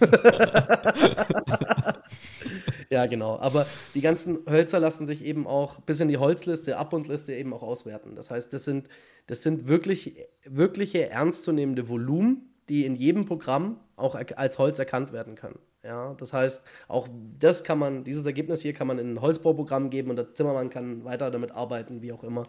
ja, 2.90 3.06
genau. 3.06 3.38
Aber 3.38 3.66
die 3.94 4.00
ganzen 4.00 4.38
Hölzer 4.48 4.80
lassen 4.80 5.06
sich 5.06 5.24
eben 5.24 5.46
auch 5.46 5.80
bis 5.80 6.00
in 6.00 6.08
die 6.08 6.16
Holzliste, 6.16 6.78
Abundliste 6.78 7.34
eben 7.34 7.52
auch 7.52 7.62
auswerten. 7.62 8.16
Das 8.16 8.30
heißt, 8.30 8.52
das 8.52 8.64
sind, 8.64 8.88
das 9.26 9.42
sind 9.42 9.68
wirklich, 9.68 10.16
wirkliche 10.44 11.10
ernstzunehmende 11.10 11.88
Volumen, 11.88 12.50
die 12.68 12.86
in 12.86 12.94
jedem 12.94 13.26
Programm 13.26 13.80
auch 13.96 14.14
als 14.14 14.58
Holz 14.58 14.78
erkannt 14.78 15.12
werden 15.12 15.34
können. 15.34 15.58
Ja, 15.84 16.14
das 16.14 16.32
heißt, 16.32 16.62
auch 16.86 17.08
das 17.40 17.64
kann 17.64 17.78
man, 17.78 18.04
dieses 18.04 18.24
Ergebnis 18.24 18.62
hier 18.62 18.72
kann 18.72 18.86
man 18.86 18.98
in 19.00 19.14
ein 19.14 19.20
Holzbauprogramm 19.20 19.90
geben 19.90 20.10
und 20.10 20.16
der 20.16 20.32
Zimmermann 20.32 20.70
kann 20.70 21.04
weiter 21.04 21.30
damit 21.32 21.50
arbeiten, 21.50 22.02
wie 22.02 22.12
auch 22.12 22.22
immer. 22.22 22.48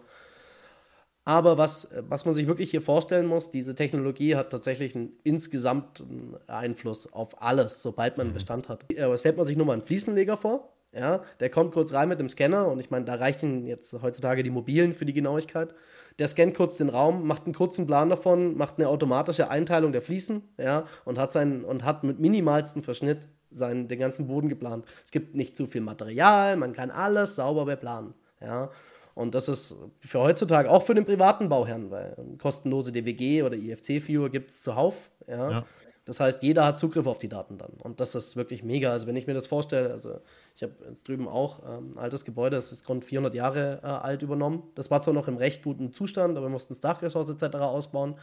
Aber 1.26 1.58
was, 1.58 1.90
was 2.10 2.26
man 2.26 2.34
sich 2.34 2.48
wirklich 2.48 2.72
hier 2.72 2.82
vorstellen 2.82 3.28
muss, 3.28 3.52
diese 3.52 3.76
Technologie 3.76 4.36
hat 4.36 4.50
tatsächlich 4.50 4.94
einen 4.96 5.14
insgesamten 5.24 6.36
Einfluss 6.48 7.12
auf 7.14 7.42
alles, 7.42 7.82
sobald 7.82 8.18
man 8.18 8.28
einen 8.28 8.34
Bestand 8.34 8.68
hat. 8.68 8.86
Aber 9.02 9.18
stellt 9.18 9.38
man 9.38 9.46
sich 9.46 9.56
nur 9.56 9.66
mal 9.66 9.74
einen 9.74 9.84
Fliesenleger 9.84 10.36
vor, 10.36 10.74
ja, 10.92 11.24
der 11.40 11.50
kommt 11.50 11.74
kurz 11.74 11.94
rein 11.94 12.10
mit 12.10 12.20
dem 12.20 12.30
Scanner 12.30 12.68
und 12.68 12.80
ich 12.80 12.92
meine, 12.92 13.06
da 13.06 13.16
reichen 13.16 13.66
jetzt 13.66 13.94
heutzutage 13.94 14.44
die 14.44 14.52
mobilen 14.52 14.94
für 14.94 15.06
die 15.06 15.14
Genauigkeit. 15.14 15.74
Der 16.20 16.28
scannt 16.28 16.56
kurz 16.56 16.78
den 16.78 16.90
Raum, 16.90 17.26
macht 17.26 17.46
einen 17.46 17.56
kurzen 17.56 17.88
Plan 17.88 18.10
davon, 18.10 18.56
macht 18.58 18.78
eine 18.78 18.88
automatische 18.88 19.50
Einteilung 19.50 19.92
der 19.92 20.04
Fliesen, 20.04 20.44
ja, 20.58 20.86
und 21.06 21.18
hat 21.18 21.32
seinen 21.32 21.66
und 21.66 21.84
hat 21.84 22.04
mit 22.04 22.20
minimalstem 22.20 22.84
Verschnitt 22.84 23.28
seinen, 23.50 23.88
den 23.88 23.98
ganzen 23.98 24.28
Boden 24.28 24.50
geplant. 24.50 24.86
Es 25.04 25.12
gibt 25.12 25.36
nicht 25.36 25.58
zu 25.58 25.66
viel 25.66 25.82
Material, 25.82 26.58
man 26.58 26.74
kann 26.74 26.92
alles 26.92 27.38
sauber 27.38 27.66
beplanen, 27.66 28.14
ja. 28.40 28.70
Und 29.15 29.36
das 29.36 29.47
ist 29.47 29.76
für 29.99 30.19
heutzutage 30.19 30.69
auch 30.69 30.84
für 30.84 30.95
den 30.95 31.06
privaten 31.06 31.49
Bauherrn, 31.49 31.91
weil 31.91 32.15
kostenlose 32.39 32.91
DWG 32.91 33.43
oder 33.43 33.56
IFC-Viewer 33.56 34.30
gibt 34.30 34.49
es 34.49 34.63
zuhauf. 34.63 35.12
Ja? 35.28 35.52
Ja. 35.52 35.65
Das 36.06 36.19
heißt, 36.19 36.43
jeder 36.43 36.65
hat 36.65 36.80
Zugriff 36.80 37.06
auf 37.06 37.19
die 37.19 37.30
Daten 37.30 37.58
dann. 37.58 37.71
Und 37.82 37.99
das 38.02 38.13
ist 38.13 38.36
wirklich 38.36 38.62
mega. 38.63 38.91
Also, 38.91 39.08
wenn 39.08 39.15
ich 39.15 39.26
mir 39.26 39.34
das 39.34 39.47
vorstelle, 39.47 39.91
also 39.91 40.19
ich 40.56 40.63
habe 40.63 40.73
jetzt 40.89 41.08
drüben 41.08 41.28
auch 41.30 41.62
ähm, 41.65 41.93
ein 41.93 41.99
altes 41.99 42.26
Gebäude, 42.26 42.58
das 42.58 42.71
ist 42.73 42.88
rund 42.89 43.06
400 43.06 43.34
Jahre 43.34 43.80
äh, 43.84 43.88
alt 43.88 44.21
übernommen. 44.21 44.63
Das 44.76 44.91
war 44.91 45.02
zwar 45.02 45.13
noch 45.13 45.30
im 45.30 45.38
recht 45.38 45.63
guten 45.63 45.93
Zustand, 45.93 46.38
aber 46.38 46.47
wir 46.47 46.52
mussten 46.52 46.73
das 46.73 46.82
Dachgeschoss 46.82 47.30
etc. 47.30 47.56
ausbauen. 47.58 48.15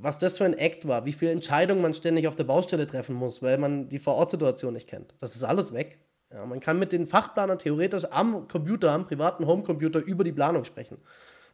Was 0.00 0.18
das 0.18 0.38
für 0.38 0.44
ein 0.44 0.58
Act 0.58 0.88
war, 0.88 1.04
wie 1.04 1.12
viele 1.12 1.30
Entscheidungen 1.30 1.82
man 1.82 1.94
ständig 1.94 2.26
auf 2.26 2.34
der 2.34 2.44
Baustelle 2.44 2.86
treffen 2.86 3.14
muss, 3.14 3.42
weil 3.42 3.58
man 3.58 3.88
die 3.88 4.00
Vorortsituation 4.00 4.74
nicht 4.74 4.88
kennt. 4.88 5.14
Das 5.20 5.36
ist 5.36 5.44
alles 5.44 5.72
weg. 5.72 5.98
Ja, 6.32 6.46
man 6.46 6.60
kann 6.60 6.78
mit 6.78 6.92
den 6.92 7.06
Fachplanern 7.06 7.58
theoretisch 7.58 8.04
am 8.06 8.48
Computer, 8.48 8.92
am 8.92 9.06
privaten 9.06 9.46
Homecomputer 9.46 10.00
über 10.00 10.24
die 10.24 10.32
Planung 10.32 10.64
sprechen. 10.64 10.98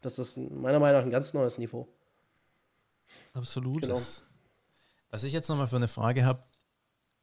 Das 0.03 0.19
ist 0.19 0.37
meiner 0.37 0.79
Meinung 0.79 1.01
nach 1.01 1.05
ein 1.05 1.11
ganz 1.11 1.35
neues 1.35 1.59
Niveau. 1.59 1.89
Absolut. 3.33 3.83
Genau. 3.83 4.01
Was 5.11 5.25
ich 5.25 5.33
jetzt 5.33 5.49
nochmal 5.49 5.67
für 5.67 5.77
eine 5.77 5.89
Frage 5.89 6.25
habe, 6.25 6.43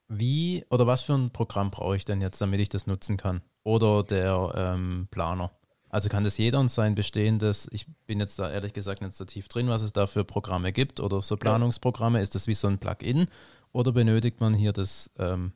wie 0.07 0.65
oder 0.69 0.85
was 0.85 1.01
für 1.01 1.13
ein 1.13 1.31
Programm 1.31 1.71
brauche 1.71 1.95
ich 1.95 2.05
denn 2.05 2.21
jetzt, 2.21 2.41
damit 2.41 2.59
ich 2.59 2.69
das 2.69 2.87
nutzen 2.87 3.17
kann? 3.17 3.41
Oder 3.63 4.03
der 4.03 4.51
ähm, 4.55 5.07
Planer? 5.09 5.51
Also 5.89 6.09
kann 6.09 6.23
das 6.23 6.37
jeder 6.37 6.59
und 6.59 6.69
sein 6.69 6.93
bestehendes, 6.93 7.69
ich 7.71 7.87
bin 8.05 8.19
jetzt 8.19 8.37
da 8.37 8.51
ehrlich 8.51 8.73
gesagt 8.73 9.01
nicht 9.01 9.13
so 9.13 9.23
tief 9.23 9.47
drin, 9.47 9.69
was 9.69 9.81
es 9.81 9.93
da 9.93 10.07
für 10.07 10.25
Programme 10.25 10.73
gibt 10.73 10.99
oder 10.99 11.21
so 11.21 11.37
Planungsprogramme, 11.37 12.21
ist 12.21 12.35
das 12.35 12.47
wie 12.47 12.53
so 12.53 12.67
ein 12.67 12.79
Plugin 12.79 13.27
oder 13.71 13.93
benötigt 13.93 14.41
man 14.41 14.53
hier 14.53 14.73
das 14.73 15.09
ähm, 15.17 15.53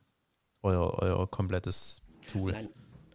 euer, 0.63 0.97
euer 0.99 1.29
komplettes 1.29 2.01
Tool? 2.31 2.51
Nein. 2.51 2.69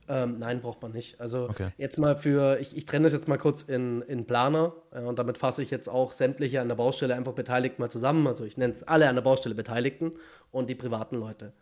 Ähm, 0.06 0.38
nein, 0.38 0.60
braucht 0.60 0.82
man 0.82 0.92
nicht. 0.92 1.18
Also 1.18 1.48
Okay. 1.48 1.70
jetzt 1.78 1.98
mal 1.98 2.16
für, 2.18 2.58
ich, 2.60 2.76
ich 2.76 2.84
trenne 2.84 3.04
das 3.04 3.14
jetzt 3.14 3.26
mal 3.26 3.38
kurz 3.38 3.62
in, 3.62 4.02
in 4.02 4.26
Planer 4.26 4.74
äh, 4.92 5.00
und 5.00 5.18
damit 5.18 5.38
fasse 5.38 5.62
ich 5.62 5.70
jetzt 5.70 5.88
auch 5.88 6.12
sämtliche 6.12 6.60
an 6.60 6.68
der 6.68 6.74
Baustelle 6.74 7.14
einfach 7.14 7.32
Beteiligten 7.32 7.80
mal 7.80 7.88
zusammen. 7.88 8.26
Also 8.26 8.44
ich 8.44 8.58
nenne 8.58 8.74
es 8.74 8.82
alle 8.82 9.08
an 9.08 9.14
der 9.14 9.22
Baustelle 9.22 9.54
Beteiligten 9.54 10.10
und 10.50 10.68
die 10.68 10.74
privaten 10.74 11.16
Leute. 11.16 11.54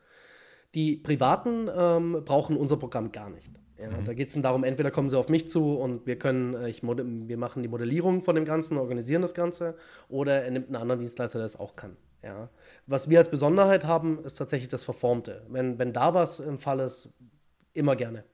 Die 0.74 0.96
Privaten 0.96 1.68
ähm, 1.72 2.22
brauchen 2.24 2.56
unser 2.56 2.78
Programm 2.78 3.12
gar 3.12 3.30
nicht. 3.30 3.50
Ja, 3.78 3.88
Da 4.04 4.14
geht 4.14 4.28
es 4.28 4.34
dann 4.34 4.42
darum, 4.42 4.64
entweder 4.64 4.90
kommen 4.90 5.10
sie 5.10 5.18
auf 5.18 5.28
mich 5.28 5.48
zu 5.48 5.74
und 5.74 6.06
wir 6.06 6.18
können, 6.18 6.54
äh, 6.54 6.68
ich, 6.68 6.82
wir 6.82 7.36
machen 7.36 7.62
die 7.62 7.68
Modellierung 7.68 8.22
von 8.22 8.34
dem 8.34 8.44
Ganzen, 8.44 8.76
organisieren 8.76 9.22
das 9.22 9.34
Ganze, 9.34 9.76
oder 10.08 10.42
er 10.44 10.50
nimmt 10.50 10.66
einen 10.68 10.76
anderen 10.76 11.00
Dienstleister, 11.00 11.38
der 11.38 11.46
das 11.46 11.58
auch 11.58 11.76
kann. 11.76 11.96
Ja. 12.22 12.48
Was 12.86 13.10
wir 13.10 13.18
als 13.18 13.30
Besonderheit 13.30 13.84
haben, 13.84 14.24
ist 14.24 14.34
tatsächlich 14.34 14.68
das 14.68 14.84
Verformte. 14.84 15.44
Wenn, 15.48 15.78
wenn 15.78 15.92
da 15.92 16.14
was 16.14 16.40
im 16.40 16.58
Fall 16.58 16.80
ist, 16.80 17.12
immer 17.72 17.96
gerne. 17.96 18.24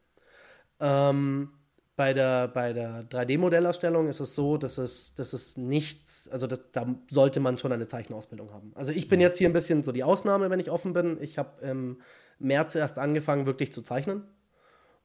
Ähm, 0.81 1.53
bei 1.97 2.15
der, 2.15 2.47
bei 2.47 2.73
der 2.73 3.09
3D-Modellerstellung 3.11 4.09
ist 4.09 4.21
es 4.21 4.37
so, 4.37 4.57
dass 4.57 4.79
es, 4.79 5.17
dass 5.17 5.33
es 5.33 5.57
nichts, 5.57 6.29
also 6.29 6.47
das, 6.47 6.71
da 6.71 6.87
sollte 7.11 7.41
man 7.41 7.59
schon 7.59 7.73
eine 7.73 7.89
Zeichenausbildung 7.89 8.53
haben. 8.53 8.71
Also 8.77 8.93
ich 8.93 9.09
bin 9.09 9.21
jetzt 9.21 9.37
hier 9.39 9.49
ein 9.49 9.53
bisschen 9.53 9.83
so 9.83 9.91
die 9.91 10.05
Ausnahme, 10.05 10.49
wenn 10.49 10.61
ich 10.61 10.71
offen 10.71 10.93
bin. 10.93 11.19
Ich 11.21 11.39
habe 11.39 11.61
im 11.67 12.01
März 12.39 12.77
erst 12.77 13.01
angefangen, 13.01 13.47
wirklich 13.47 13.73
zu 13.73 13.83
zeichnen, 13.83 14.23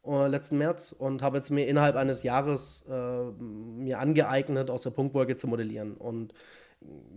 äh, 0.06 0.28
letzten 0.28 0.60
März, 0.60 0.92
und 0.92 1.24
habe 1.24 1.38
jetzt 1.38 1.50
mir 1.50 1.66
innerhalb 1.66 1.96
eines 1.96 2.22
Jahres 2.22 2.86
äh, 2.88 3.24
mir 3.32 3.98
angeeignet, 3.98 4.70
aus 4.70 4.84
der 4.84 4.92
Punktwolke 4.92 5.36
zu 5.36 5.48
modellieren. 5.48 5.96
Und 5.96 6.36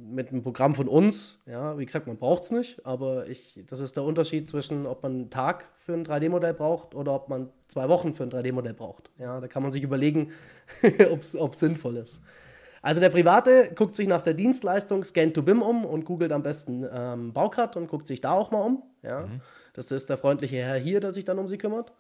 mit 0.09 0.31
einem 0.31 0.43
Programm 0.43 0.75
von 0.75 0.89
uns, 0.89 1.41
ja, 1.47 1.79
wie 1.79 1.85
gesagt, 1.85 2.07
man 2.07 2.17
braucht 2.17 2.45
es 2.45 2.51
nicht, 2.51 2.85
aber 2.87 3.29
ich, 3.29 3.63
das 3.67 3.81
ist 3.81 3.97
der 3.97 4.05
Unterschied 4.05 4.49
zwischen, 4.49 4.87
ob 4.87 5.03
man 5.03 5.13
einen 5.13 5.31
Tag 5.31 5.71
für 5.79 5.95
ein 5.95 6.07
3D-Modell 6.07 6.55
braucht 6.55 6.95
oder 6.95 7.13
ob 7.13 7.29
man 7.29 7.51
zwei 7.69 7.89
Wochen 7.89 8.15
für 8.15 8.23
ein 8.23 8.31
3D-Modell 8.31 8.75
braucht. 8.75 9.11
Ja, 9.19 9.41
da 9.41 9.49
kann 9.49 9.63
man 9.63 9.73
sich 9.73 9.83
überlegen, 9.83 10.31
ob 11.11 11.21
es 11.21 11.59
sinnvoll 11.59 11.97
ist. 11.97 12.23
Also 12.83 13.01
der 13.01 13.11
Private 13.11 13.73
guckt 13.75 13.97
sich 13.97 14.07
nach 14.07 14.23
der 14.23 14.35
Dienstleistung 14.35 15.03
Scan 15.03 15.33
to 15.33 15.43
BIM 15.43 15.61
um 15.61 15.85
und 15.85 16.05
googelt 16.05 16.31
am 16.31 16.45
besten 16.45 16.87
ähm, 16.91 17.33
Baucat 17.33 17.77
und 17.77 17.89
guckt 17.89 18.07
sich 18.07 18.21
da 18.21 18.31
auch 18.31 18.53
mal 18.53 18.63
um. 18.63 18.83
Ja, 19.03 19.29
das 19.73 19.91
ist 19.91 20.09
der 20.09 20.17
freundliche 20.17 20.57
Herr 20.57 20.77
hier, 20.77 21.01
der 21.01 21.13
sich 21.13 21.25
dann 21.25 21.39
um 21.39 21.49
sie 21.49 21.59
kümmert. 21.59 21.93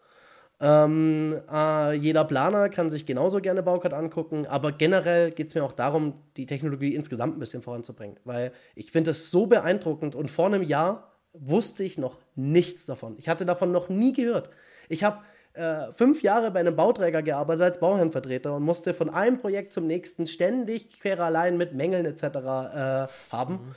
Ähm, 0.58 1.38
äh, 1.52 1.92
jeder 1.94 2.24
Planer 2.24 2.70
kann 2.70 2.88
sich 2.88 3.04
genauso 3.04 3.40
gerne 3.40 3.62
Baucat 3.62 3.92
angucken, 3.92 4.46
aber 4.46 4.72
generell 4.72 5.30
geht 5.30 5.48
es 5.48 5.54
mir 5.54 5.62
auch 5.62 5.74
darum, 5.74 6.14
die 6.38 6.46
Technologie 6.46 6.94
insgesamt 6.94 7.36
ein 7.36 7.40
bisschen 7.40 7.62
voranzubringen, 7.62 8.18
weil 8.24 8.52
ich 8.74 8.90
finde 8.90 9.10
es 9.10 9.30
so 9.30 9.46
beeindruckend 9.46 10.14
und 10.14 10.30
vor 10.30 10.46
einem 10.46 10.62
Jahr 10.62 11.12
wusste 11.34 11.84
ich 11.84 11.98
noch 11.98 12.16
nichts 12.34 12.86
davon. 12.86 13.16
Ich 13.18 13.28
hatte 13.28 13.44
davon 13.44 13.70
noch 13.70 13.90
nie 13.90 14.14
gehört. 14.14 14.48
Ich 14.88 15.04
habe 15.04 15.18
äh, 15.52 15.92
fünf 15.92 16.22
Jahre 16.22 16.50
bei 16.50 16.60
einem 16.60 16.76
Bauträger 16.76 17.22
gearbeitet 17.22 17.62
als 17.62 17.80
Bauherrenvertreter 17.80 18.54
und 18.54 18.62
musste 18.62 18.94
von 18.94 19.10
einem 19.10 19.38
Projekt 19.38 19.72
zum 19.72 19.86
nächsten 19.86 20.26
ständig 20.26 21.00
Quereleien 21.00 21.58
mit 21.58 21.74
Mängeln 21.74 22.06
etc. 22.06 22.22
Äh, 22.22 23.06
haben. 23.30 23.74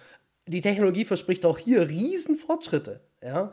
Die 0.48 0.62
Technologie 0.62 1.06
verspricht 1.06 1.46
auch 1.46 1.58
hier 1.58 1.90
riesen 1.90 2.36
Fortschritte. 2.36 3.02
Ja? 3.22 3.52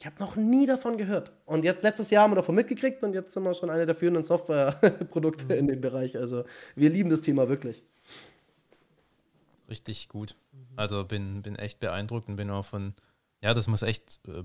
Ich 0.00 0.06
habe 0.06 0.16
noch 0.18 0.34
nie 0.34 0.64
davon 0.64 0.96
gehört. 0.96 1.30
Und 1.44 1.62
jetzt 1.62 1.82
letztes 1.82 2.08
Jahr 2.08 2.22
haben 2.22 2.30
wir 2.30 2.36
davon 2.36 2.54
mitgekriegt 2.54 3.02
und 3.02 3.12
jetzt 3.12 3.32
sind 3.32 3.42
wir 3.42 3.52
schon 3.52 3.68
eine 3.68 3.84
der 3.84 3.94
führenden 3.94 4.24
Softwareprodukte 4.24 5.52
in 5.52 5.68
dem 5.68 5.82
Bereich. 5.82 6.16
Also 6.16 6.44
wir 6.74 6.88
lieben 6.88 7.10
das 7.10 7.20
Thema 7.20 7.50
wirklich. 7.50 7.82
Richtig 9.68 10.08
gut. 10.08 10.36
Also 10.74 11.04
bin, 11.04 11.42
bin 11.42 11.54
echt 11.54 11.80
beeindruckt 11.80 12.30
und 12.30 12.36
bin 12.36 12.48
auch 12.48 12.64
von, 12.64 12.94
ja, 13.42 13.52
das 13.52 13.66
muss 13.66 13.82
echt, 13.82 14.26
äh, 14.26 14.42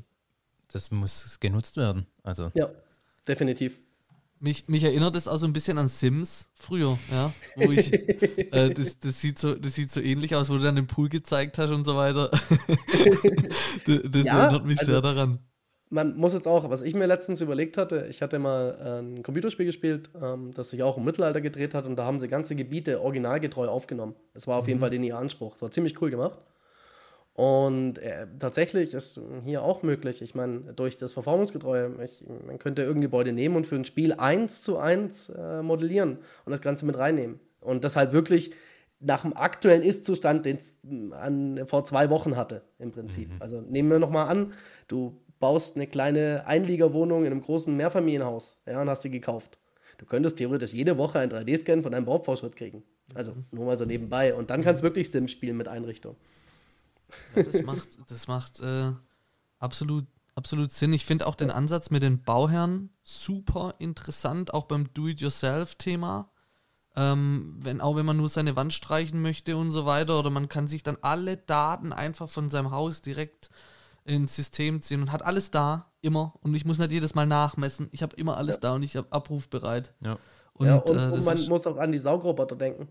das 0.73 0.91
muss 0.91 1.39
genutzt 1.39 1.77
werden. 1.77 2.05
Also 2.21 2.51
Ja, 2.53 2.69
definitiv. 3.25 3.79
Mich, 4.39 4.67
mich 4.67 4.83
erinnert 4.83 5.15
es 5.15 5.27
auch 5.27 5.37
so 5.37 5.45
ein 5.47 5.53
bisschen 5.53 5.77
an 5.77 5.87
Sims 5.87 6.47
früher, 6.53 6.97
ja. 7.11 7.31
Wo 7.55 7.71
ich, 7.71 7.93
äh, 8.53 8.69
das, 8.73 8.99
das, 8.99 9.21
sieht 9.21 9.39
so, 9.39 9.55
das 9.55 9.75
sieht 9.75 9.91
so 9.91 10.01
ähnlich 10.01 10.35
aus, 10.35 10.49
wo 10.49 10.55
du 10.55 10.59
dann 10.59 10.75
den 10.75 10.87
Pool 10.87 11.09
gezeigt 11.09 11.57
hast 11.57 11.71
und 11.71 11.85
so 11.85 11.95
weiter. 11.95 12.29
das 13.85 14.01
das 14.11 14.23
Ja, 14.25 14.43
erinnert 14.43 14.65
mich 14.65 14.79
also- 14.79 14.91
sehr 14.91 15.01
daran. 15.01 15.39
Man 15.91 16.17
muss 16.17 16.33
jetzt 16.33 16.47
auch, 16.47 16.67
was 16.71 16.81
ich 16.81 16.95
mir 16.95 17.05
letztens 17.05 17.41
überlegt 17.41 17.77
hatte, 17.77 18.07
ich 18.09 18.23
hatte 18.23 18.39
mal 18.39 18.75
äh, 18.83 18.99
ein 19.01 19.21
Computerspiel 19.21 19.67
gespielt, 19.67 20.09
ähm, 20.19 20.51
das 20.53 20.71
sich 20.71 20.81
auch 20.81 20.97
im 20.97 21.05
Mittelalter 21.05 21.41
gedreht 21.41 21.75
hat 21.75 21.85
und 21.85 21.95
da 21.95 22.05
haben 22.05 22.19
sie 22.19 22.27
ganze 22.27 22.55
Gebiete 22.55 23.01
originalgetreu 23.01 23.67
aufgenommen. 23.67 24.15
Es 24.33 24.47
war 24.47 24.57
auf 24.57 24.67
jeden 24.67 24.79
Fall 24.79 24.89
den 24.89 25.03
ihr 25.03 25.15
Anspruch. 25.15 25.55
Es 25.55 25.61
war 25.61 25.69
ziemlich 25.69 26.01
cool 26.01 26.09
gemacht. 26.09 26.39
Und 27.35 27.97
äh, 27.97 28.27
tatsächlich 28.39 28.93
ist 28.93 29.19
hier 29.43 29.61
auch 29.61 29.83
möglich, 29.83 30.21
ich 30.21 30.35
meine, 30.35 30.73
durch 30.73 30.95
das 30.95 31.11
Verformungsgetreue, 31.11 31.91
ich, 32.05 32.23
man 32.47 32.59
könnte 32.59 32.81
irgendein 32.81 33.01
Gebäude 33.01 33.33
nehmen 33.33 33.57
und 33.57 33.67
für 33.67 33.75
ein 33.75 33.83
Spiel 33.83 34.13
eins 34.13 34.61
zu 34.61 34.77
eins 34.77 35.29
äh, 35.29 35.61
modellieren 35.61 36.19
und 36.45 36.51
das 36.51 36.61
Ganze 36.61 36.85
mit 36.85 36.97
reinnehmen. 36.97 37.41
Und 37.59 37.83
das 37.83 37.97
halt 37.97 38.13
wirklich 38.13 38.51
nach 39.01 39.23
dem 39.23 39.35
aktuellen 39.35 39.83
Ist-Zustand, 39.83 40.45
den 40.45 40.55
es 40.55 40.77
vor 41.69 41.83
zwei 41.83 42.09
Wochen 42.09 42.37
hatte, 42.37 42.61
im 42.79 42.93
Prinzip. 42.93 43.29
Mhm. 43.29 43.41
Also 43.41 43.59
nehmen 43.59 43.89
wir 43.89 43.99
nochmal 43.99 44.29
an, 44.29 44.53
du 44.87 45.21
baust 45.39 45.75
eine 45.75 45.87
kleine 45.87 46.43
Einliegerwohnung 46.47 47.25
in 47.25 47.31
einem 47.33 47.41
großen 47.41 47.75
Mehrfamilienhaus 47.75 48.57
ja, 48.65 48.81
und 48.81 48.89
hast 48.89 49.01
sie 49.01 49.11
gekauft. 49.11 49.59
Du 49.97 50.05
könntest 50.05 50.37
theoretisch 50.37 50.71
jede 50.71 50.97
Woche 50.97 51.19
einen 51.19 51.31
3D-Scan 51.33 51.81
von 51.81 51.91
deinem 51.91 52.05
Baufortschritt 52.05 52.55
kriegen. 52.55 52.83
Also 53.13 53.33
mhm. 53.33 53.45
nur 53.51 53.65
mal 53.65 53.77
so 53.77 53.83
nebenbei. 53.83 54.33
Und 54.33 54.49
dann 54.49 54.63
kannst 54.63 54.81
du 54.81 54.85
wirklich 54.85 55.11
Sims 55.11 55.31
spielen 55.31 55.57
mit 55.57 55.67
Einrichtung. 55.67 56.15
Ja, 57.35 57.43
das 57.43 57.61
macht, 57.63 57.87
das 58.07 58.27
macht 58.27 58.59
äh, 58.59 58.91
absolut, 59.59 60.05
absolut 60.35 60.71
Sinn. 60.71 60.93
Ich 60.93 61.05
finde 61.05 61.27
auch 61.27 61.35
den 61.35 61.51
Ansatz 61.51 61.89
mit 61.89 62.03
den 62.03 62.23
Bauherren 62.23 62.89
super 63.03 63.75
interessant, 63.79 64.53
auch 64.53 64.65
beim 64.65 64.93
Do-it-yourself-Thema. 64.93 66.31
Ähm, 66.97 67.57
wenn, 67.59 67.81
auch 67.81 67.97
wenn 67.97 68.05
man 68.05 68.15
nur 68.17 68.29
seine 68.29 68.55
Wand 68.55 68.71
streichen 68.71 69.21
möchte 69.21 69.57
und 69.57 69.69
so 69.69 69.85
weiter, 69.85 70.17
oder 70.17 70.29
man 70.29 70.47
kann 70.47 70.67
sich 70.67 70.81
dann 70.81 70.97
alle 71.01 71.35
Daten 71.35 71.91
einfach 71.91 72.29
von 72.29 72.49
seinem 72.49 72.71
Haus 72.71 73.01
direkt 73.01 73.49
ins 74.05 74.35
System 74.35 74.81
ziehen 74.81 75.01
und 75.01 75.11
hat 75.11 75.25
alles 75.25 75.51
da, 75.51 75.91
immer. 76.01 76.33
Und 76.41 76.53
ich 76.53 76.63
muss 76.63 76.77
nicht 76.77 76.91
jedes 76.91 77.15
Mal 77.15 77.25
nachmessen. 77.25 77.89
Ich 77.91 78.01
habe 78.01 78.15
immer 78.15 78.37
alles 78.37 78.55
ja. 78.55 78.61
da 78.61 78.73
und 78.75 78.83
ich 78.83 78.95
habe 78.95 79.11
abrufbereit. 79.11 79.93
Ja. 80.01 80.17
Und, 80.53 80.67
ja, 80.67 80.75
und, 80.77 80.89
äh, 80.89 81.15
und 81.15 81.25
man 81.25 81.45
muss 81.47 81.67
auch 81.67 81.77
an 81.77 81.91
die 81.91 81.97
Saugroboter 81.97 82.55
denken. 82.55 82.87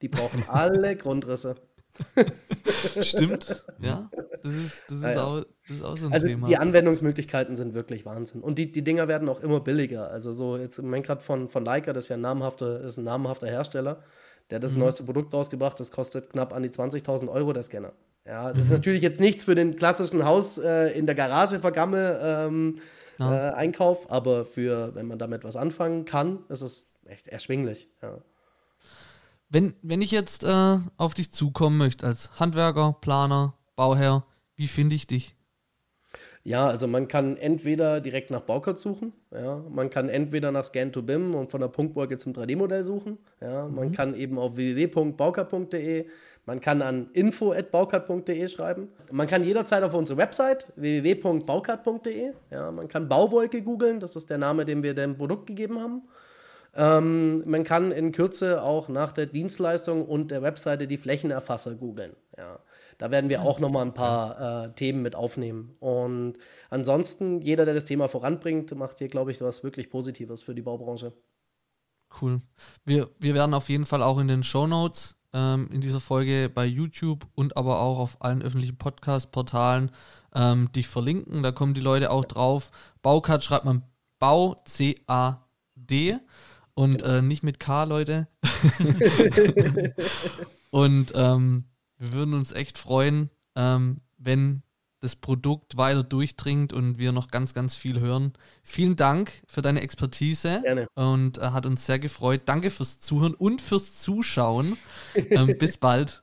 Die 0.00 0.08
brauchen 0.08 0.44
alle 0.48 0.96
Grundrisse. 0.96 1.56
Stimmt, 3.02 3.64
ja. 3.80 4.10
Das 4.42 4.52
ist, 4.52 4.82
das 4.88 4.96
ist, 4.96 5.04
ja, 5.04 5.24
auch, 5.24 5.44
das 5.68 5.76
ist 5.76 5.84
auch 5.84 5.96
so 5.96 6.06
ein 6.06 6.12
also 6.12 6.26
Thema. 6.26 6.46
Die 6.46 6.56
Anwendungsmöglichkeiten 6.56 7.56
sind 7.56 7.74
wirklich 7.74 8.06
Wahnsinn. 8.06 8.40
Und 8.40 8.58
die, 8.58 8.72
die 8.72 8.82
Dinger 8.82 9.08
werden 9.08 9.28
auch 9.28 9.40
immer 9.40 9.60
billiger. 9.60 10.10
Also 10.10 10.32
so 10.32 10.56
jetzt 10.56 10.78
im 10.78 10.86
Moment 10.86 11.06
gerade 11.06 11.22
von, 11.22 11.48
von 11.48 11.64
Leica, 11.64 11.92
das 11.92 12.04
ist 12.04 12.08
ja 12.08 12.16
ein 12.16 12.22
namhafter, 12.22 12.80
ist 12.80 12.96
ein 12.96 13.04
namhafter 13.04 13.46
Hersteller, 13.46 14.02
der 14.50 14.56
hat 14.56 14.64
das 14.64 14.72
mhm. 14.72 14.80
neueste 14.80 15.04
Produkt 15.04 15.32
rausgebracht, 15.32 15.78
das 15.78 15.92
kostet 15.92 16.30
knapp 16.30 16.52
an 16.52 16.62
die 16.62 16.70
20.000 16.70 17.28
Euro, 17.28 17.52
der 17.52 17.62
Scanner. 17.62 17.92
Ja, 18.26 18.48
das 18.48 18.56
mhm. 18.56 18.62
ist 18.62 18.70
natürlich 18.70 19.02
jetzt 19.02 19.20
nichts 19.20 19.44
für 19.44 19.54
den 19.54 19.76
klassischen 19.76 20.24
Haus 20.24 20.58
äh, 20.58 20.90
in 20.90 21.06
der 21.06 21.14
Garage 21.14 21.58
vergamme 21.60 22.18
ähm, 22.22 22.78
ja. 23.18 23.50
äh, 23.50 23.52
Einkauf, 23.52 24.10
aber 24.10 24.44
für, 24.44 24.94
wenn 24.94 25.06
man 25.06 25.18
damit 25.18 25.44
was 25.44 25.56
anfangen 25.56 26.04
kann, 26.04 26.44
ist 26.48 26.62
es 26.62 26.90
echt 27.06 27.28
erschwinglich. 27.28 27.88
Ja. 28.02 28.18
Wenn, 29.52 29.74
wenn 29.82 30.00
ich 30.00 30.12
jetzt 30.12 30.44
äh, 30.44 30.78
auf 30.96 31.14
dich 31.14 31.32
zukommen 31.32 31.76
möchte 31.76 32.06
als 32.06 32.38
Handwerker, 32.38 32.96
Planer, 33.00 33.54
Bauherr, 33.74 34.24
wie 34.54 34.68
finde 34.68 34.94
ich 34.94 35.08
dich? 35.08 35.34
Ja, 36.44 36.68
also 36.68 36.86
man 36.86 37.08
kann 37.08 37.36
entweder 37.36 38.00
direkt 38.00 38.30
nach 38.30 38.42
Baukart 38.42 38.80
suchen, 38.80 39.12
ja, 39.30 39.62
man 39.68 39.90
kann 39.90 40.08
entweder 40.08 40.52
nach 40.52 40.62
Scan2BIM 40.62 41.34
und 41.34 41.50
von 41.50 41.60
der 41.60 41.68
Punktwolke 41.68 42.16
zum 42.16 42.32
3D-Modell 42.32 42.82
suchen, 42.84 43.18
ja, 43.42 43.66
man 43.66 43.88
mhm. 43.88 43.92
kann 43.92 44.14
eben 44.14 44.38
auf 44.38 44.56
www.baukart.de, 44.56 46.06
man 46.46 46.60
kann 46.60 46.80
an 46.80 47.10
info.baukart.de 47.12 48.48
schreiben, 48.48 48.88
man 49.10 49.26
kann 49.26 49.44
jederzeit 49.44 49.82
auf 49.82 49.92
unsere 49.92 50.16
Website 50.16 50.72
www.baukart.de, 50.76 52.32
ja, 52.50 52.70
man 52.70 52.88
kann 52.88 53.08
Bauwolke 53.08 53.60
googeln, 53.62 54.00
das 54.00 54.16
ist 54.16 54.30
der 54.30 54.38
Name, 54.38 54.64
den 54.64 54.82
wir 54.82 54.94
dem 54.94 55.18
Produkt 55.18 55.46
gegeben 55.46 55.78
haben. 55.78 56.02
Ähm, 56.74 57.42
man 57.48 57.64
kann 57.64 57.90
in 57.90 58.12
Kürze 58.12 58.62
auch 58.62 58.88
nach 58.88 59.12
der 59.12 59.26
Dienstleistung 59.26 60.04
und 60.04 60.30
der 60.30 60.42
Webseite 60.42 60.86
die 60.86 60.96
Flächenerfasser 60.96 61.74
googeln. 61.74 62.14
Ja. 62.36 62.60
Da 62.98 63.10
werden 63.10 63.30
wir 63.30 63.40
auch 63.40 63.58
nochmal 63.60 63.86
ein 63.86 63.94
paar 63.94 64.66
äh, 64.66 64.72
Themen 64.74 65.00
mit 65.00 65.16
aufnehmen. 65.16 65.74
Und 65.80 66.34
ansonsten, 66.68 67.40
jeder, 67.40 67.64
der 67.64 67.72
das 67.72 67.86
Thema 67.86 68.08
voranbringt, 68.08 68.74
macht 68.76 68.98
hier, 68.98 69.08
glaube 69.08 69.32
ich, 69.32 69.40
was 69.40 69.64
wirklich 69.64 69.88
Positives 69.88 70.42
für 70.42 70.54
die 70.54 70.60
Baubranche. 70.60 71.14
Cool. 72.20 72.40
Wir, 72.84 73.08
wir 73.18 73.34
werden 73.34 73.54
auf 73.54 73.70
jeden 73.70 73.86
Fall 73.86 74.02
auch 74.02 74.18
in 74.18 74.28
den 74.28 74.42
Show 74.42 74.66
Notes 74.66 75.16
ähm, 75.32 75.70
in 75.72 75.80
dieser 75.80 76.00
Folge 76.00 76.50
bei 76.52 76.66
YouTube 76.66 77.26
und 77.34 77.56
aber 77.56 77.80
auch 77.80 77.98
auf 77.98 78.22
allen 78.22 78.42
öffentlichen 78.42 78.76
Podcast-Portalen 78.76 79.90
ähm, 80.34 80.70
dich 80.72 80.86
verlinken. 80.86 81.42
Da 81.42 81.52
kommen 81.52 81.72
die 81.72 81.80
Leute 81.80 82.10
auch 82.10 82.26
drauf. 82.26 82.70
Baucard 83.00 83.42
schreibt 83.42 83.64
man 83.64 83.82
Bau 84.18 84.56
C-A-D 84.64 86.18
und 86.80 87.02
genau. 87.02 87.16
äh, 87.16 87.22
nicht 87.22 87.42
mit 87.42 87.60
K, 87.60 87.84
Leute. 87.84 88.26
und 90.70 91.12
ähm, 91.14 91.64
wir 91.98 92.12
würden 92.14 92.32
uns 92.32 92.52
echt 92.52 92.78
freuen, 92.78 93.28
ähm, 93.54 93.98
wenn 94.16 94.62
das 95.00 95.14
Produkt 95.14 95.76
weiter 95.76 96.02
durchdringt 96.02 96.72
und 96.72 96.98
wir 96.98 97.12
noch 97.12 97.28
ganz, 97.28 97.52
ganz 97.52 97.74
viel 97.74 98.00
hören. 98.00 98.32
Vielen 98.62 98.96
Dank 98.96 99.30
für 99.46 99.60
deine 99.60 99.82
Expertise 99.82 100.62
Gerne. 100.62 100.86
und 100.94 101.36
äh, 101.36 101.50
hat 101.50 101.66
uns 101.66 101.84
sehr 101.84 101.98
gefreut. 101.98 102.42
Danke 102.46 102.70
fürs 102.70 102.98
Zuhören 102.98 103.34
und 103.34 103.60
fürs 103.60 104.00
Zuschauen. 104.00 104.78
ähm, 105.14 105.58
bis 105.58 105.76
bald. 105.76 106.22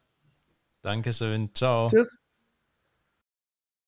Dankeschön. 0.82 1.52
Ciao. 1.54 1.90
Tschüss. 1.90 2.18